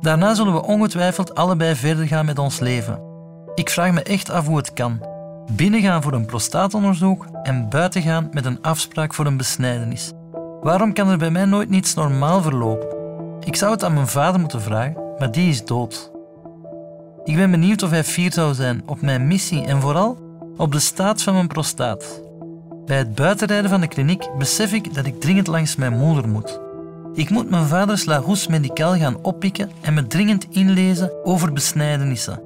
Daarna 0.00 0.34
zullen 0.34 0.52
we 0.52 0.62
ongetwijfeld 0.62 1.34
allebei 1.34 1.74
verder 1.74 2.06
gaan 2.06 2.26
met 2.26 2.38
ons 2.38 2.58
leven. 2.58 3.00
Ik 3.54 3.70
vraag 3.70 3.92
me 3.92 4.02
echt 4.02 4.30
af 4.30 4.46
hoe 4.46 4.56
het 4.56 4.72
kan. 4.72 5.00
Binnengaan 5.52 6.02
voor 6.02 6.12
een 6.12 6.26
prostaatonderzoek 6.26 7.26
en 7.42 7.68
buiten 7.68 8.02
gaan 8.02 8.28
met 8.32 8.44
een 8.44 8.62
afspraak 8.62 9.14
voor 9.14 9.26
een 9.26 9.36
besnijdenis. 9.36 10.12
Waarom 10.60 10.92
kan 10.92 11.08
er 11.08 11.18
bij 11.18 11.30
mij 11.30 11.44
nooit 11.44 11.70
niets 11.70 11.94
normaal 11.94 12.42
verlopen? 12.42 12.96
Ik 13.40 13.56
zou 13.56 13.72
het 13.72 13.84
aan 13.84 13.94
mijn 13.94 14.08
vader 14.08 14.40
moeten 14.40 14.62
vragen, 14.62 14.96
maar 15.18 15.32
die 15.32 15.48
is 15.48 15.64
dood. 15.64 16.10
Ik 17.24 17.36
ben 17.36 17.50
benieuwd 17.50 17.82
of 17.82 17.90
hij 17.90 18.04
fier 18.04 18.32
zou 18.32 18.54
zijn 18.54 18.82
op 18.86 19.00
mijn 19.00 19.26
missie 19.26 19.64
en 19.64 19.80
vooral 19.80 20.18
op 20.56 20.72
de 20.72 20.78
staat 20.78 21.22
van 21.22 21.34
mijn 21.34 21.46
prostaat. 21.46 22.24
Bij 22.86 22.96
het 22.96 23.14
buitenrijden 23.14 23.70
van 23.70 23.80
de 23.80 23.88
kliniek 23.88 24.28
besef 24.38 24.72
ik 24.72 24.94
dat 24.94 25.06
ik 25.06 25.20
dringend 25.20 25.46
langs 25.46 25.76
mijn 25.76 25.96
moeder 25.98 26.28
moet. 26.28 26.60
Ik 27.14 27.30
moet 27.30 27.50
mijn 27.50 27.66
vaders 27.66 28.04
Larousse 28.04 28.50
Medical 28.50 28.96
gaan 28.96 29.22
oppikken 29.22 29.70
en 29.80 29.94
me 29.94 30.06
dringend 30.06 30.46
inlezen 30.50 31.12
over 31.24 31.52
besnijdenissen. 31.52 32.42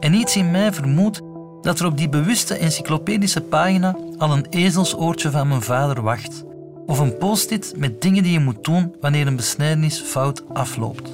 En 0.00 0.14
iets 0.14 0.36
in 0.36 0.50
mij 0.50 0.72
vermoedt 0.72 1.20
dat 1.62 1.78
er 1.80 1.86
op 1.86 1.96
die 1.96 2.08
bewuste 2.08 2.54
encyclopedische 2.54 3.40
pagina 3.40 3.96
al 4.18 4.32
een 4.32 4.46
ezelsoortje 4.50 5.30
van 5.30 5.48
mijn 5.48 5.62
vader 5.62 6.02
wacht. 6.02 6.44
Of 6.86 6.98
een 6.98 7.16
post-it 7.16 7.74
met 7.76 8.02
dingen 8.02 8.22
die 8.22 8.32
je 8.32 8.40
moet 8.40 8.64
doen 8.64 8.94
wanneer 9.00 9.26
een 9.26 9.36
besnijdenis 9.36 10.00
fout 10.00 10.42
afloopt. 10.52 11.10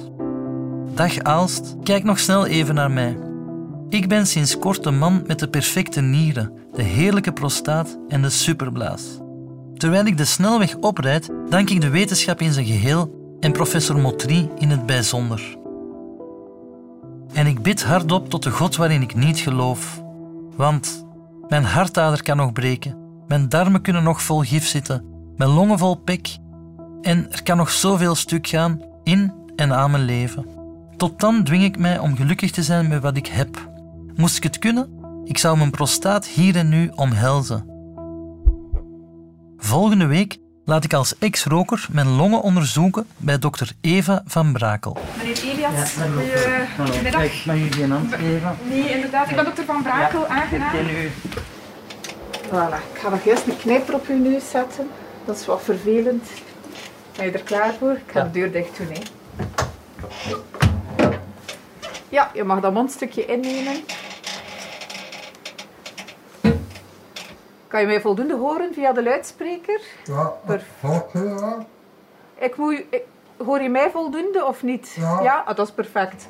Dag 0.93 1.19
Aalst, 1.19 1.75
kijk 1.83 2.03
nog 2.03 2.19
snel 2.19 2.45
even 2.45 2.75
naar 2.75 2.91
mij. 2.91 3.26
Ik 3.89 4.07
ben 4.07 4.27
sinds 4.27 4.59
kort 4.59 4.83
de 4.83 4.91
man 4.91 5.23
met 5.27 5.39
de 5.39 5.47
perfecte 5.47 6.01
nieren, 6.01 6.51
de 6.73 6.83
heerlijke 6.83 7.31
prostaat 7.31 7.97
en 8.07 8.21
de 8.21 8.29
superblaas. 8.29 9.19
Terwijl 9.75 10.05
ik 10.05 10.17
de 10.17 10.25
snelweg 10.25 10.75
oprijd, 10.75 11.29
dank 11.49 11.69
ik 11.69 11.81
de 11.81 11.89
wetenschap 11.89 12.41
in 12.41 12.53
zijn 12.53 12.65
geheel 12.65 13.35
en 13.39 13.51
professor 13.51 13.99
Motry 13.99 14.49
in 14.57 14.69
het 14.69 14.85
bijzonder. 14.85 15.57
En 17.33 17.47
ik 17.47 17.61
bid 17.61 17.83
hardop 17.83 18.29
tot 18.29 18.43
de 18.43 18.51
God 18.51 18.75
waarin 18.75 19.01
ik 19.01 19.15
niet 19.15 19.39
geloof. 19.39 20.03
Want 20.55 21.05
mijn 21.47 21.63
hartader 21.63 22.23
kan 22.23 22.37
nog 22.37 22.51
breken, 22.51 22.97
mijn 23.27 23.49
darmen 23.49 23.81
kunnen 23.81 24.03
nog 24.03 24.21
vol 24.21 24.39
gif 24.39 24.67
zitten, 24.67 25.05
mijn 25.35 25.49
longen 25.49 25.77
vol 25.77 25.95
pek 25.95 26.37
en 27.01 27.31
er 27.31 27.43
kan 27.43 27.57
nog 27.57 27.71
zoveel 27.71 28.15
stuk 28.15 28.47
gaan 28.47 28.81
in 29.03 29.33
en 29.55 29.73
aan 29.73 29.91
mijn 29.91 30.03
leven. 30.03 30.45
Tot 30.97 31.19
dan 31.19 31.43
dwing 31.43 31.63
ik 31.63 31.77
mij 31.77 31.99
om 31.99 32.15
gelukkig 32.15 32.51
te 32.51 32.63
zijn 32.63 32.87
met 32.87 33.01
wat 33.01 33.17
ik 33.17 33.27
heb. 33.27 33.75
Moest 34.17 34.37
ik 34.37 34.43
het 34.43 34.59
kunnen, 34.59 34.99
ik 35.25 35.37
zou 35.37 35.57
mijn 35.57 35.71
prostaat 35.71 36.25
hier 36.25 36.55
en 36.55 36.69
nu 36.69 36.91
omhelzen. 36.95 37.65
Volgende 39.57 40.05
week 40.05 40.37
laat 40.65 40.83
ik 40.83 40.93
als 40.93 41.17
ex-roker 41.17 41.87
mijn 41.91 42.07
longen 42.07 42.41
onderzoeken 42.41 43.07
bij 43.17 43.39
dokter 43.39 43.71
Eva 43.81 44.23
van 44.25 44.53
Brakel. 44.53 44.97
Meneer 45.17 45.43
Elias, 45.43 45.93
goedemiddag. 46.77 47.21
Kijk, 47.21 47.43
mag 47.45 47.55
u 47.55 47.71
geen 47.71 47.91
hand 47.91 48.13
geven? 48.13 48.57
Nee, 48.69 48.89
inderdaad, 48.89 49.29
ik 49.29 49.35
ben 49.35 49.45
dokter 49.45 49.65
Van 49.65 49.83
Brakel, 49.83 50.27
aangenaam. 50.27 50.71
Ken 50.71 50.89
u? 50.89 51.11
Voilà, 52.45 52.79
ik 52.93 52.99
ga 52.99 53.09
nog 53.09 53.25
eerst 53.25 53.47
een 53.47 53.57
knijper 53.57 53.93
op 53.93 54.07
uw 54.07 54.17
neus 54.17 54.49
zetten. 54.49 54.87
Dat 55.25 55.39
is 55.39 55.45
wat 55.45 55.61
vervelend. 55.63 56.23
Ben 57.17 57.25
je 57.25 57.31
er 57.31 57.43
klaar 57.43 57.73
voor? 57.79 57.91
Ik 57.91 58.11
ga 58.11 58.19
Ja. 58.19 58.25
de 58.25 58.31
deur 58.31 58.51
dicht 58.51 58.77
doen. 58.77 58.87
Hè. 58.87 58.99
Ja, 62.09 62.31
je 62.33 62.43
mag 62.43 62.59
dat 62.59 62.73
mondstukje 62.73 63.25
innemen. 63.25 63.75
Kan 67.77 67.85
je 67.85 67.91
mij 67.91 68.01
voldoende 68.01 68.35
horen 68.35 68.73
via 68.73 68.91
de 68.93 69.03
luidspreker? 69.03 69.81
Ja, 70.05 70.31
Perfect. 70.45 71.13
ja. 71.13 71.65
Ik 72.39 72.57
moet, 72.57 72.83
ik- 72.89 73.03
hoor 73.45 73.61
je 73.61 73.69
mij 73.69 73.89
voldoende 73.91 74.45
of 74.45 74.63
niet? 74.63 74.95
Ja. 74.99 75.43
Ah, 75.45 75.55
dat 75.55 75.67
is 75.67 75.73
perfect. 75.73 76.29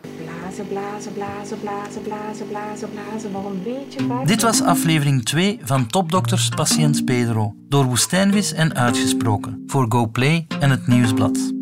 Blazen, 0.00 0.68
blazen, 0.68 1.12
blazen, 1.12 1.60
blazen, 1.60 2.02
blazen, 2.02 2.48
blazen, 2.48 2.90
blazen. 2.90 3.30
Nog 3.32 3.44
een 3.44 3.62
beetje 3.62 3.98
verder. 4.06 4.26
Dit 4.26 4.42
was 4.42 4.62
aflevering 4.62 5.24
2 5.24 5.60
van 5.62 5.86
Topdokters 5.86 6.48
Patiënt 6.48 7.04
Pedro, 7.04 7.54
door 7.68 7.84
Woestijnvis 7.84 8.52
en 8.52 8.74
uitgesproken, 8.74 9.62
voor 9.66 9.86
GoPlay 9.88 10.46
en 10.60 10.70
het 10.70 10.86
Nieuwsblad. 10.86 11.52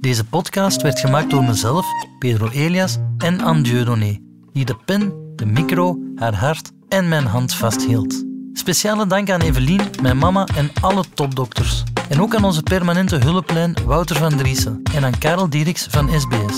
Deze 0.00 0.24
podcast 0.24 0.82
werd 0.82 1.00
gemaakt 1.00 1.30
door 1.30 1.44
mezelf, 1.44 1.86
Pedro 2.18 2.48
Elias 2.48 2.98
en 3.18 3.40
Anne 3.40 3.62
Dieudonné, 3.62 4.20
die 4.52 4.64
de 4.64 4.76
pen, 4.84 5.32
de 5.34 5.46
micro, 5.46 5.98
haar 6.14 6.34
hart 6.34 6.74
en 6.96 7.08
mijn 7.08 7.26
hand 7.26 7.54
vasthield. 7.54 8.24
Speciale 8.52 9.06
dank 9.06 9.30
aan 9.30 9.40
Evelien, 9.40 9.80
mijn 10.02 10.18
mama 10.18 10.46
en 10.56 10.70
alle 10.80 11.04
topdokters. 11.14 11.82
En 12.08 12.20
ook 12.20 12.34
aan 12.34 12.44
onze 12.44 12.62
permanente 12.62 13.16
hulplijn 13.16 13.76
Wouter 13.84 14.16
van 14.16 14.36
Driessen 14.36 14.80
en 14.94 15.04
aan 15.04 15.18
Karel 15.18 15.50
Dieriks 15.50 15.86
van 15.90 16.08
SBS. 16.20 16.56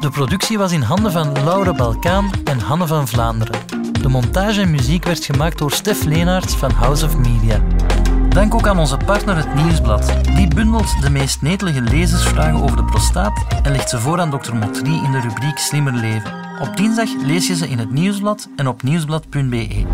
De 0.00 0.10
productie 0.10 0.58
was 0.58 0.72
in 0.72 0.82
handen 0.82 1.12
van 1.12 1.44
Laure 1.44 1.74
Balkaan 1.74 2.30
en 2.44 2.58
Hanne 2.58 2.86
van 2.86 3.08
Vlaanderen. 3.08 3.60
De 4.02 4.08
montage 4.08 4.60
en 4.60 4.70
muziek 4.70 5.04
werd 5.04 5.24
gemaakt 5.24 5.58
door 5.58 5.72
Stef 5.72 6.04
Leenaerts 6.04 6.54
van 6.54 6.70
House 6.70 7.04
of 7.04 7.16
Media. 7.16 7.60
Dank 8.30 8.54
ook 8.54 8.66
aan 8.66 8.78
onze 8.78 8.96
partner 8.96 9.36
Het 9.36 9.54
Nieuwsblad. 9.54 10.14
Die 10.22 10.54
bundelt 10.54 11.02
de 11.02 11.10
meest 11.10 11.42
netelige 11.42 11.80
lezersvragen 11.80 12.62
over 12.62 12.76
de 12.76 12.84
prostaat 12.84 13.46
en 13.62 13.72
legt 13.72 13.90
ze 13.90 13.98
voor 13.98 14.20
aan 14.20 14.30
Dr. 14.30 14.54
Motry 14.54 15.04
in 15.04 15.10
de 15.10 15.20
rubriek 15.20 15.58
Slimmer 15.58 15.92
Leven. 15.92 16.32
Op 16.60 16.76
dinsdag 16.76 17.08
lees 17.22 17.46
je 17.46 17.56
ze 17.56 17.68
in 17.68 17.78
Het 17.78 17.90
Nieuwsblad 17.90 18.48
en 18.56 18.68
op 18.68 18.82
nieuwsblad.be. 18.82 19.86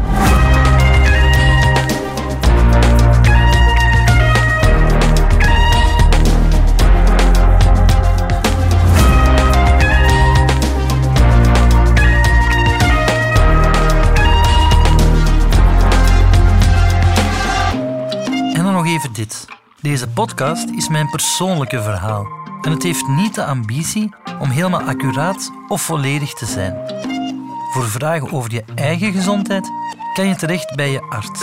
even 18.97 19.13
dit. 19.13 19.47
Deze 19.81 20.09
podcast 20.09 20.69
is 20.69 20.89
mijn 20.89 21.11
persoonlijke 21.11 21.83
verhaal. 21.83 22.27
En 22.63 22.71
het 22.71 22.83
heeft 22.83 23.09
niet 23.09 23.35
de 23.35 23.45
ambitie 23.45 24.15
om 24.39 24.51
helemaal 24.51 24.81
accuraat 24.83 25.51
of 25.69 25.83
volledig 25.83 26.33
te 26.33 26.47
zijn. 26.47 26.75
Voor 27.73 27.85
vragen 27.85 28.33
over 28.33 28.53
je 28.53 28.65
eigen 28.75 29.13
gezondheid 29.13 29.71
kan 30.15 30.27
je 30.27 30.37
terecht 30.37 30.75
bij 30.75 30.91
je 30.91 31.01
arts. 31.01 31.41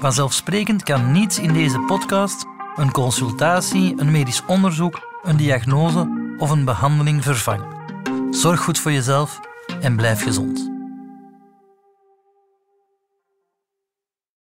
Vanzelfsprekend 0.00 0.82
kan 0.82 1.12
niets 1.12 1.38
in 1.38 1.52
deze 1.52 1.78
podcast 1.78 2.46
een 2.76 2.92
consultatie, 2.92 3.94
een 3.96 4.10
medisch 4.10 4.42
onderzoek, 4.46 5.00
een 5.22 5.36
diagnose 5.36 6.34
of 6.38 6.50
een 6.50 6.64
behandeling 6.64 7.22
vervangen. 7.22 7.76
Zorg 8.30 8.60
goed 8.60 8.78
voor 8.78 8.92
jezelf 8.92 9.40
en 9.80 9.96
blijf 9.96 10.22
gezond. 10.22 10.77